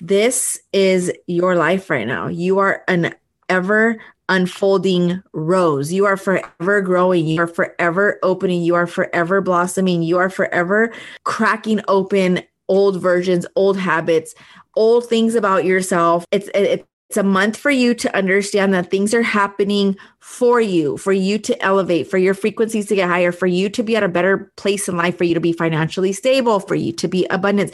[0.00, 2.28] This is your life right now.
[2.28, 3.14] You are an
[3.48, 3.98] ever
[4.28, 5.92] unfolding rose.
[5.92, 7.26] You are forever growing.
[7.26, 8.62] You are forever opening.
[8.62, 10.02] You are forever blossoming.
[10.02, 10.92] You are forever
[11.24, 14.34] cracking open old versions, old habits,
[14.76, 16.24] old things about yourself.
[16.30, 20.96] It's it's it's a month for you to understand that things are happening for you,
[20.96, 24.04] for you to elevate, for your frequencies to get higher, for you to be at
[24.04, 27.26] a better place in life, for you to be financially stable, for you to be
[27.26, 27.72] abundant.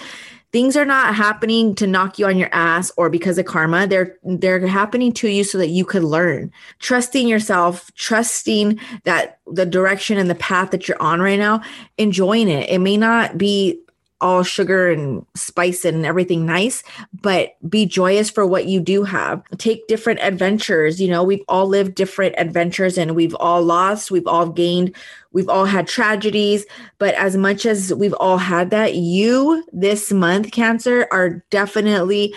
[0.53, 3.87] Things are not happening to knock you on your ass or because of karma.
[3.87, 6.53] They're they're happening to you so that you could learn.
[6.79, 11.63] Trusting yourself, trusting that the direction and the path that you're on right now,
[11.99, 12.69] enjoying it.
[12.71, 13.81] It may not be
[14.21, 16.83] all sugar and spice and everything nice,
[17.21, 19.43] but be joyous for what you do have.
[19.59, 21.01] Take different adventures.
[21.01, 24.95] You know, we've all lived different adventures and we've all lost, we've all gained,
[25.33, 26.65] we've all had tragedies.
[26.99, 32.35] But as much as we've all had that, you this month, Cancer, are definitely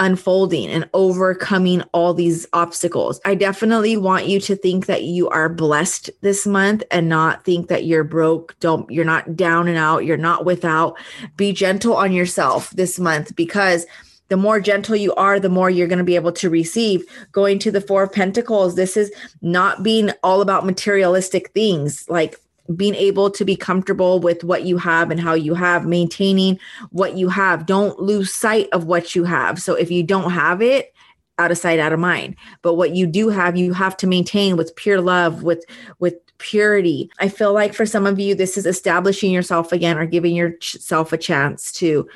[0.00, 3.20] unfolding and overcoming all these obstacles.
[3.24, 7.68] I definitely want you to think that you are blessed this month and not think
[7.68, 8.58] that you're broke.
[8.58, 10.04] Don't, you're not down and out.
[10.04, 10.98] You're not without.
[11.36, 13.86] Be gentle on yourself this month because
[14.30, 17.04] the more gentle you are, the more you're going to be able to receive.
[17.32, 22.36] Going to the Four of Pentacles, this is not being all about materialistic things like
[22.76, 26.58] being able to be comfortable with what you have and how you have, maintaining
[26.90, 27.66] what you have.
[27.66, 29.60] Don't lose sight of what you have.
[29.60, 30.92] So if you don't have it,
[31.40, 32.36] out of sight, out of mind.
[32.60, 35.64] But what you do have, you have to maintain with pure love, with
[35.98, 37.10] with purity.
[37.18, 41.12] I feel like for some of you, this is establishing yourself again or giving yourself
[41.12, 42.08] a chance to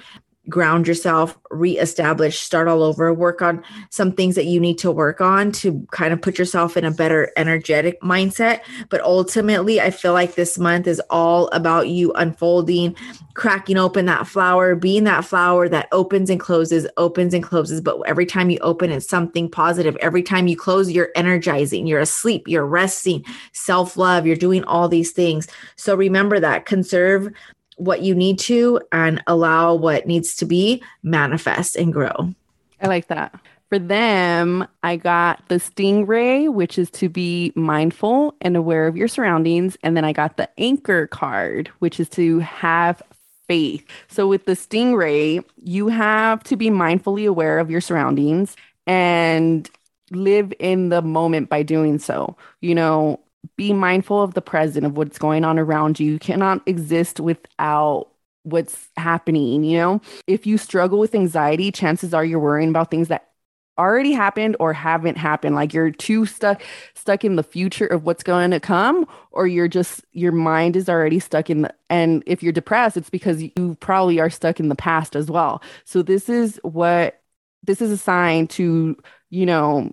[0.49, 5.21] ground yourself, reestablish, start all over, work on some things that you need to work
[5.21, 8.61] on to kind of put yourself in a better energetic mindset.
[8.91, 12.95] But ultimately, I feel like this month is all about you unfolding,
[13.35, 17.81] cracking open that flower, being that flower that opens and closes, opens and closes.
[17.81, 19.97] But every time you open, it's something positive.
[19.97, 24.89] Every time you close, you're energizing, you're asleep, you're resting, self love, you're doing all
[24.89, 25.49] these things.
[25.77, 27.33] So remember that conserve
[27.77, 32.35] what you need to and allow what needs to be manifest and grow.
[32.81, 33.35] I like that.
[33.71, 39.09] For them, I got the stingray, which is to be mindful and aware of your
[39.09, 39.77] surroundings.
[39.83, 43.03] And then I got the anchor card, which is to have
[43.49, 43.85] faith.
[44.09, 48.55] So with the stingray, you have to be mindfully aware of your surroundings
[48.87, 49.69] and
[50.11, 52.37] live in the moment by doing so.
[52.61, 53.21] You know,
[53.57, 56.13] be mindful of the present of what's going on around you.
[56.13, 58.09] You cannot exist without
[58.43, 60.01] what's happening, you know?
[60.27, 63.31] If you struggle with anxiety, chances are you're worrying about things that
[63.79, 66.63] already happened or haven't happened like you're too stuck
[66.95, 70.89] stuck in the future of what's going to come or you're just your mind is
[70.89, 74.69] already stuck in the and if you're depressed it's because you probably are stuck in
[74.69, 77.21] the past as well so this is what
[77.65, 78.97] this is a sign to
[79.31, 79.91] you know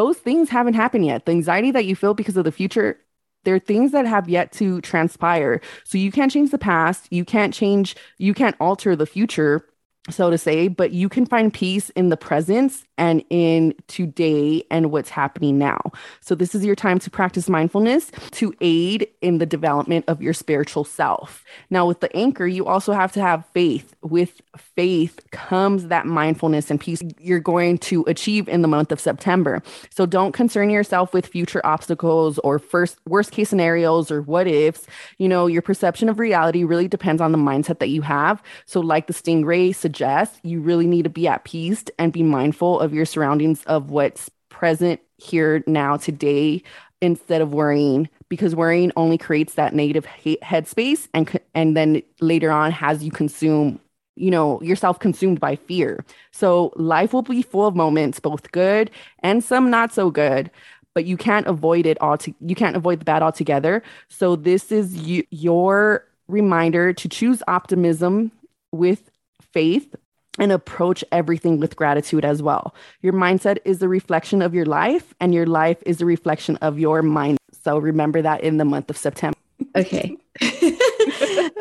[0.00, 1.26] those things haven't happened yet.
[1.26, 2.98] The anxiety that you feel because of the future,
[3.44, 5.60] there are things that have yet to transpire.
[5.84, 7.06] So you can't change the past.
[7.10, 9.66] You can't change, you can't alter the future
[10.08, 14.92] so to say, but you can find peace in the presence and in today and
[14.92, 15.80] what's happening now.
[16.20, 20.34] So, this is your time to practice mindfulness to aid in the development of your
[20.34, 21.44] spiritual self.
[21.70, 23.94] Now, with the anchor, you also have to have faith.
[24.02, 29.00] With faith comes that mindfulness and peace you're going to achieve in the month of
[29.00, 29.62] September.
[29.88, 34.86] So, don't concern yourself with future obstacles or first worst case scenarios or what ifs.
[35.16, 38.42] You know, your perception of reality really depends on the mindset that you have.
[38.66, 42.78] So, like the stingray suggests, you really need to be at peace and be mindful
[42.78, 46.62] of your surroundings of what's present here now today
[47.00, 52.70] instead of worrying because worrying only creates that negative headspace and and then later on
[52.70, 53.80] has you consume
[54.16, 56.04] you know yourself consumed by fear.
[56.32, 60.50] So life will be full of moments both good and some not so good
[60.94, 63.82] but you can't avoid it all to, you can't avoid the bad altogether.
[64.08, 68.32] So this is you, your reminder to choose optimism
[68.72, 69.10] with
[69.52, 69.94] faith
[70.38, 72.74] and approach everything with gratitude as well.
[73.02, 76.78] Your mindset is the reflection of your life, and your life is a reflection of
[76.78, 77.38] your mind.
[77.62, 79.36] So remember that in the month of September.
[79.76, 80.16] Okay.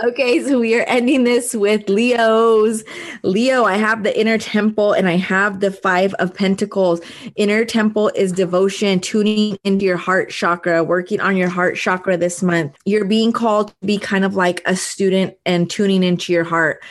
[0.03, 2.83] okay, so we are ending this with Leo's.
[3.23, 7.01] Leo, I have the inner temple and I have the five of pentacles.
[7.35, 12.41] Inner temple is devotion, tuning into your heart chakra, working on your heart chakra this
[12.41, 12.75] month.
[12.85, 16.81] You're being called to be kind of like a student and tuning into your heart.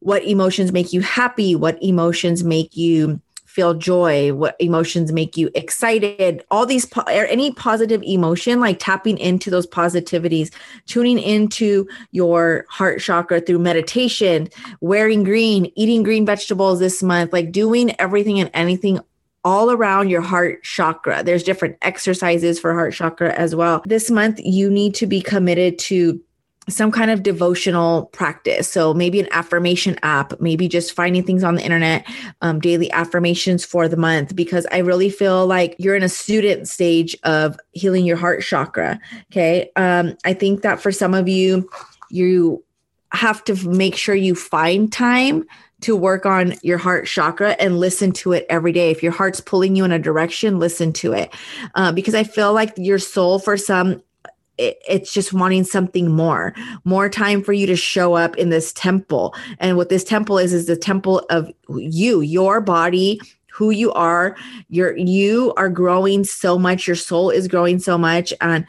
[0.00, 1.54] What emotions make you happy?
[1.54, 3.20] What emotions make you
[3.58, 8.78] feel joy what emotions make you excited all these po- or any positive emotion like
[8.78, 10.52] tapping into those positivities
[10.86, 14.48] tuning into your heart chakra through meditation
[14.80, 19.00] wearing green eating green vegetables this month like doing everything and anything
[19.44, 21.22] all around your heart chakra.
[21.22, 23.82] There's different exercises for heart chakra as well.
[23.86, 26.20] This month, you need to be committed to
[26.68, 28.70] some kind of devotional practice.
[28.70, 32.06] So maybe an affirmation app, maybe just finding things on the internet,
[32.42, 36.68] um, daily affirmations for the month, because I really feel like you're in a student
[36.68, 39.00] stage of healing your heart chakra.
[39.32, 39.70] Okay.
[39.76, 41.68] Um, I think that for some of you,
[42.10, 42.64] you
[43.12, 45.44] have to make sure you find time
[45.80, 48.90] to work on your heart chakra and listen to it every day.
[48.90, 51.32] If your heart's pulling you in a direction, listen to it.
[51.74, 54.02] Uh, because I feel like your soul, for some,
[54.58, 56.54] it, it's just wanting something more
[56.84, 59.34] more time for you to show up in this temple.
[59.58, 63.20] And what this temple is is the temple of you your body
[63.58, 64.36] who you are.
[64.68, 66.86] You're you are growing so much.
[66.86, 68.32] Your soul is growing so much.
[68.40, 68.64] And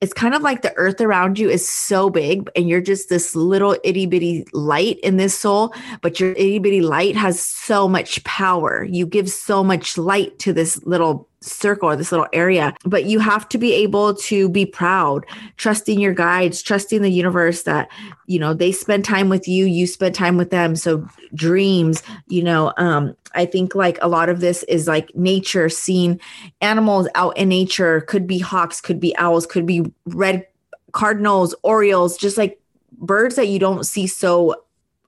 [0.00, 3.34] it's kind of like the earth around you is so big and you're just this
[3.34, 8.22] little itty bitty light in this soul, but your itty bitty light has so much
[8.22, 8.84] power.
[8.84, 13.20] You give so much light to this little circle or this little area but you
[13.20, 15.24] have to be able to be proud
[15.56, 17.88] trusting your guides trusting the universe that
[18.26, 20.76] you know they spend time with you you spend time with them.
[20.76, 25.68] So dreams you know um i think like a lot of this is like nature
[25.68, 26.20] seeing
[26.60, 28.00] animals out in nature.
[28.02, 30.46] Could be hawks could be owls could be red
[30.92, 32.60] cardinals orioles just like
[32.92, 34.64] birds that you don't see so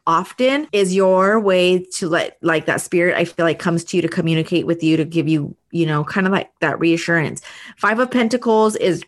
[0.06, 4.02] often is your way to let like that spirit i feel like comes to you
[4.02, 7.42] to communicate with you to give you you know kind of like that reassurance.
[7.76, 9.04] Five of pentacles is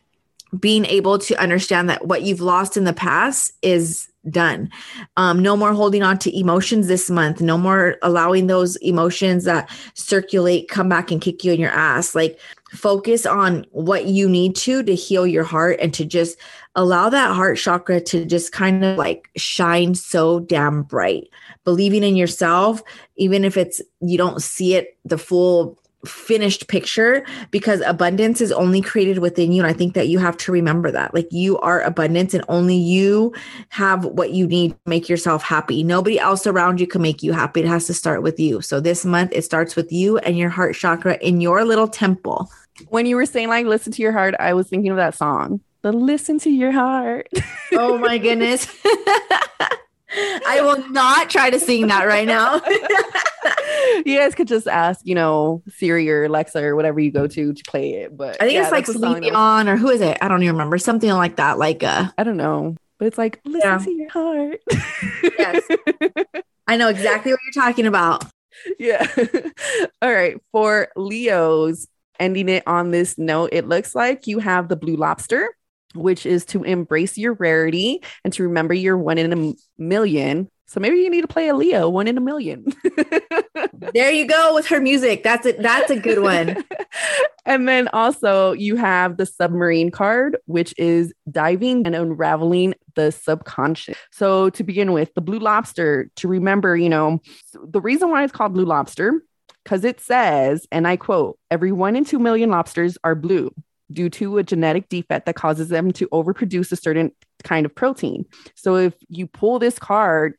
[0.59, 4.71] being able to understand that what you've lost in the past is done.
[5.17, 7.41] Um, no more holding on to emotions this month.
[7.41, 12.15] No more allowing those emotions that circulate come back and kick you in your ass.
[12.15, 12.39] Like
[12.71, 16.39] focus on what you need to to heal your heart and to just
[16.75, 21.29] allow that heart chakra to just kind of like shine so damn bright.
[21.65, 22.83] Believing in yourself,
[23.17, 28.81] even if it's you don't see it the full finished picture because abundance is only
[28.81, 29.63] created within you.
[29.63, 31.15] And i think that you have to remember that.
[31.15, 33.33] Like you are abundance and only you
[33.71, 35.83] have what you need to make yourself happy.
[35.83, 37.61] Nobody else around you can make you happy.
[37.61, 38.61] It has to start with you.
[38.61, 42.51] So this month it starts with you and your heart chakra in your little temple.
[42.89, 45.61] When you were saying like listen to your heart i was thinking of that song
[45.83, 47.29] the listen to your heart.
[47.73, 48.67] Oh my goodness
[50.15, 52.61] I will not try to sing that right now.
[54.05, 57.53] you guys could just ask, you know, Siri or Alexa or whatever you go to
[57.53, 58.17] to play it.
[58.17, 60.19] But I think yeah, it's like Celine Dion or who is it?
[60.21, 60.79] I don't even remember.
[60.79, 61.59] Something like that.
[61.59, 62.77] Like uh I don't know.
[62.99, 63.79] But it's like listen yeah.
[63.79, 64.61] to your heart.
[65.39, 65.63] yes.
[66.67, 68.25] I know exactly what you're talking about.
[68.79, 69.07] Yeah.
[70.03, 70.37] All right.
[70.53, 71.89] For Leo's
[72.21, 75.49] ending it on this note, it looks like you have the blue lobster
[75.95, 80.49] which is to embrace your rarity and to remember you're one in a million.
[80.67, 82.65] So maybe you need to play Aaliyah, one in a million.
[83.93, 85.23] there you go with her music.
[85.23, 85.61] That's it.
[85.61, 86.65] That's a good one.
[87.45, 93.99] and then also you have the submarine card, which is diving and unraveling the subconscious.
[94.13, 97.21] So to begin with, the blue lobster, to remember, you know,
[97.53, 99.23] the reason why it's called blue lobster,
[99.65, 103.53] because it says, and I quote, every one in two million lobsters are blue
[103.93, 107.13] due to a genetic defect that causes them to overproduce a certain
[107.45, 108.25] kind of protein.
[108.55, 110.35] So if you pull this card,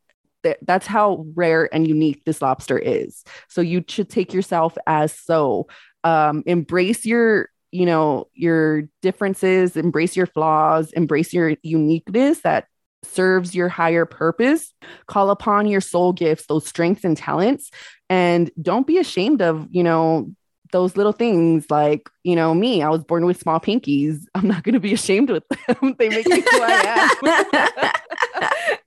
[0.62, 3.24] that's how rare and unique this lobster is.
[3.48, 5.68] So you should take yourself as so.
[6.06, 12.68] Um, embrace your you know your differences embrace your flaws embrace your uniqueness that
[13.04, 14.74] serves your higher purpose
[15.08, 17.72] call upon your soul gifts those strengths and talents
[18.10, 20.32] and don't be ashamed of you know
[20.74, 24.26] those little things like you know me i was born with small pinkies.
[24.36, 25.96] I'm not going to be ashamed with them.
[26.00, 28.72] They make me who i am.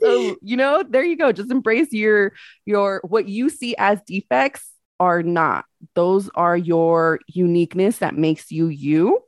[0.00, 1.30] So you know there you go.
[1.30, 2.32] Just embrace your
[2.66, 4.68] your what you see as defects
[4.98, 5.64] are not.
[5.94, 9.20] Those are your uniqueness that makes you you.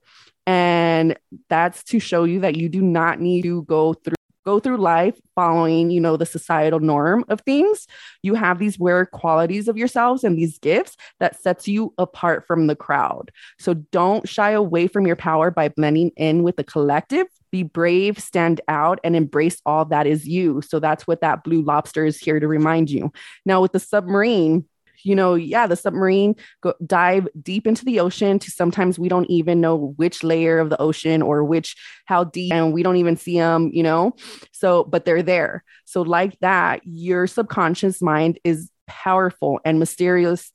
[0.47, 1.17] And
[1.49, 4.15] that's to show you that you do not need to go through
[4.45, 7.87] go through life following, you know, the societal norm of things,
[8.23, 12.67] you have these rare qualities of yourselves and these gifts that sets you apart from
[12.67, 13.31] the crowd.
[13.59, 18.19] So don't shy away from your power by blending in with the collective Be brave,
[18.19, 20.61] stand out, and embrace all that is you.
[20.61, 23.13] So that's what that blue lobster is here to remind you.
[23.47, 24.65] Now, with the submarine,
[25.03, 29.29] you know, yeah, the submarine go dive deep into the ocean to sometimes we don't
[29.31, 31.77] even know which layer of the ocean or which
[32.07, 34.15] how deep and we don't even see them, you know.
[34.53, 35.65] So, but they're there.
[35.85, 40.53] So like that, your subconscious mind is powerful and mysterious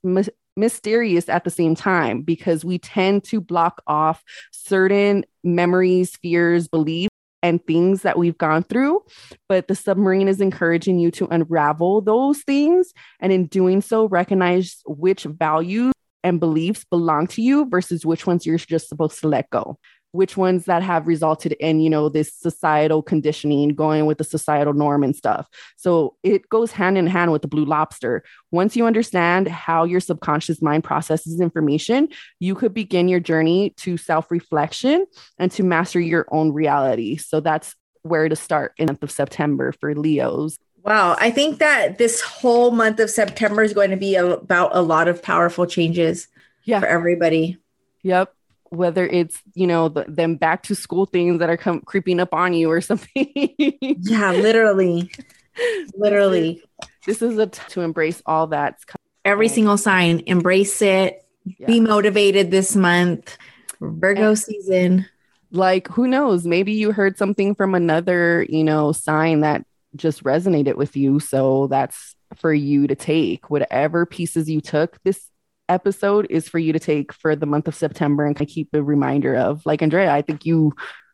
[0.55, 7.08] mysterious at the same time because we tend to block off certain memories, fears, beliefs
[7.41, 9.01] and things that we've gone through.
[9.47, 12.93] But the submarine is encouraging you to unravel those things.
[13.19, 18.45] And in doing so, recognize which values and beliefs belong to you versus which ones
[18.45, 19.77] you're just supposed to let go
[20.11, 24.73] which ones that have resulted in you know this societal conditioning going with the societal
[24.73, 25.47] norm and stuff.
[25.77, 28.23] So it goes hand in hand with the blue lobster.
[28.51, 33.97] Once you understand how your subconscious mind processes information you could begin your journey to
[33.97, 35.05] self-reflection
[35.37, 37.17] and to master your own reality.
[37.17, 40.57] So that's where to start in the month of september for leos.
[40.83, 44.81] Wow, I think that this whole month of September is going to be about a
[44.81, 46.29] lot of powerful changes
[46.63, 46.79] yeah.
[46.79, 47.57] for everybody.
[48.01, 48.33] Yep
[48.69, 52.33] whether it's you know the, them back to school things that are come creeping up
[52.33, 53.31] on you or something.
[53.35, 55.11] Yeah literally.
[55.95, 56.63] Literally.
[57.05, 58.79] This is a t- to embrace all that
[59.25, 61.25] every single sign embrace it.
[61.45, 61.67] Yeah.
[61.67, 63.37] be motivated this month.
[63.81, 65.05] Virgo and, season.
[65.51, 66.45] like who knows?
[66.45, 69.65] Maybe you heard something from another you know sign that
[69.95, 71.19] just resonated with you.
[71.19, 73.49] So that's for you to take.
[73.49, 75.28] Whatever pieces you took this
[75.69, 79.35] episode is for you to take for the month of September and keep a reminder
[79.35, 79.65] of.
[79.65, 80.73] Like Andrea, I think you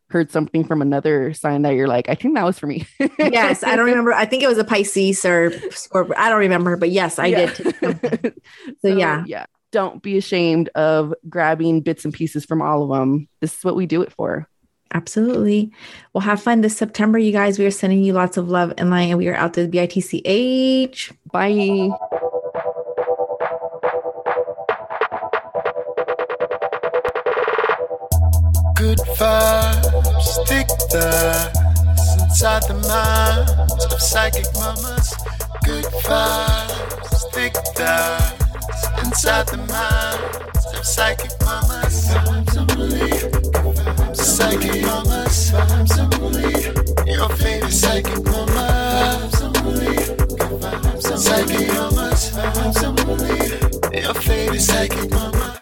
[0.10, 2.86] heard something from another sign that you're like, I think that was for me.
[3.20, 4.14] yes, I don't remember.
[4.14, 5.52] I think it was a Pisces or
[5.92, 7.54] or I don't remember, but yes, I yeah.
[7.54, 7.76] did.
[7.80, 8.32] so,
[8.82, 9.46] so yeah, yeah.
[9.72, 13.28] Don't be ashamed of grabbing bits and pieces from all of them.
[13.42, 14.48] This is what we do it for.
[14.94, 15.74] Absolutely.
[16.14, 17.60] Well, have fun this September, you guys.
[17.60, 19.68] We are sending you lots of love and light, and we are out to the
[19.68, 21.12] BITCH.
[21.32, 21.90] Bye.
[28.76, 35.16] Good vibes, thick thighs inside the minds of psychic mamas.
[35.64, 42.10] Good vibes, thick thighs inside the minds of psychic mamas.
[42.10, 43.12] Vibes only,
[44.14, 45.52] psychic mamas.
[45.52, 49.30] Vibes only, your favorite psychic mama.
[49.32, 49.98] Vibes only,
[51.18, 52.32] psychic mamas.
[52.32, 53.05] Vibes only.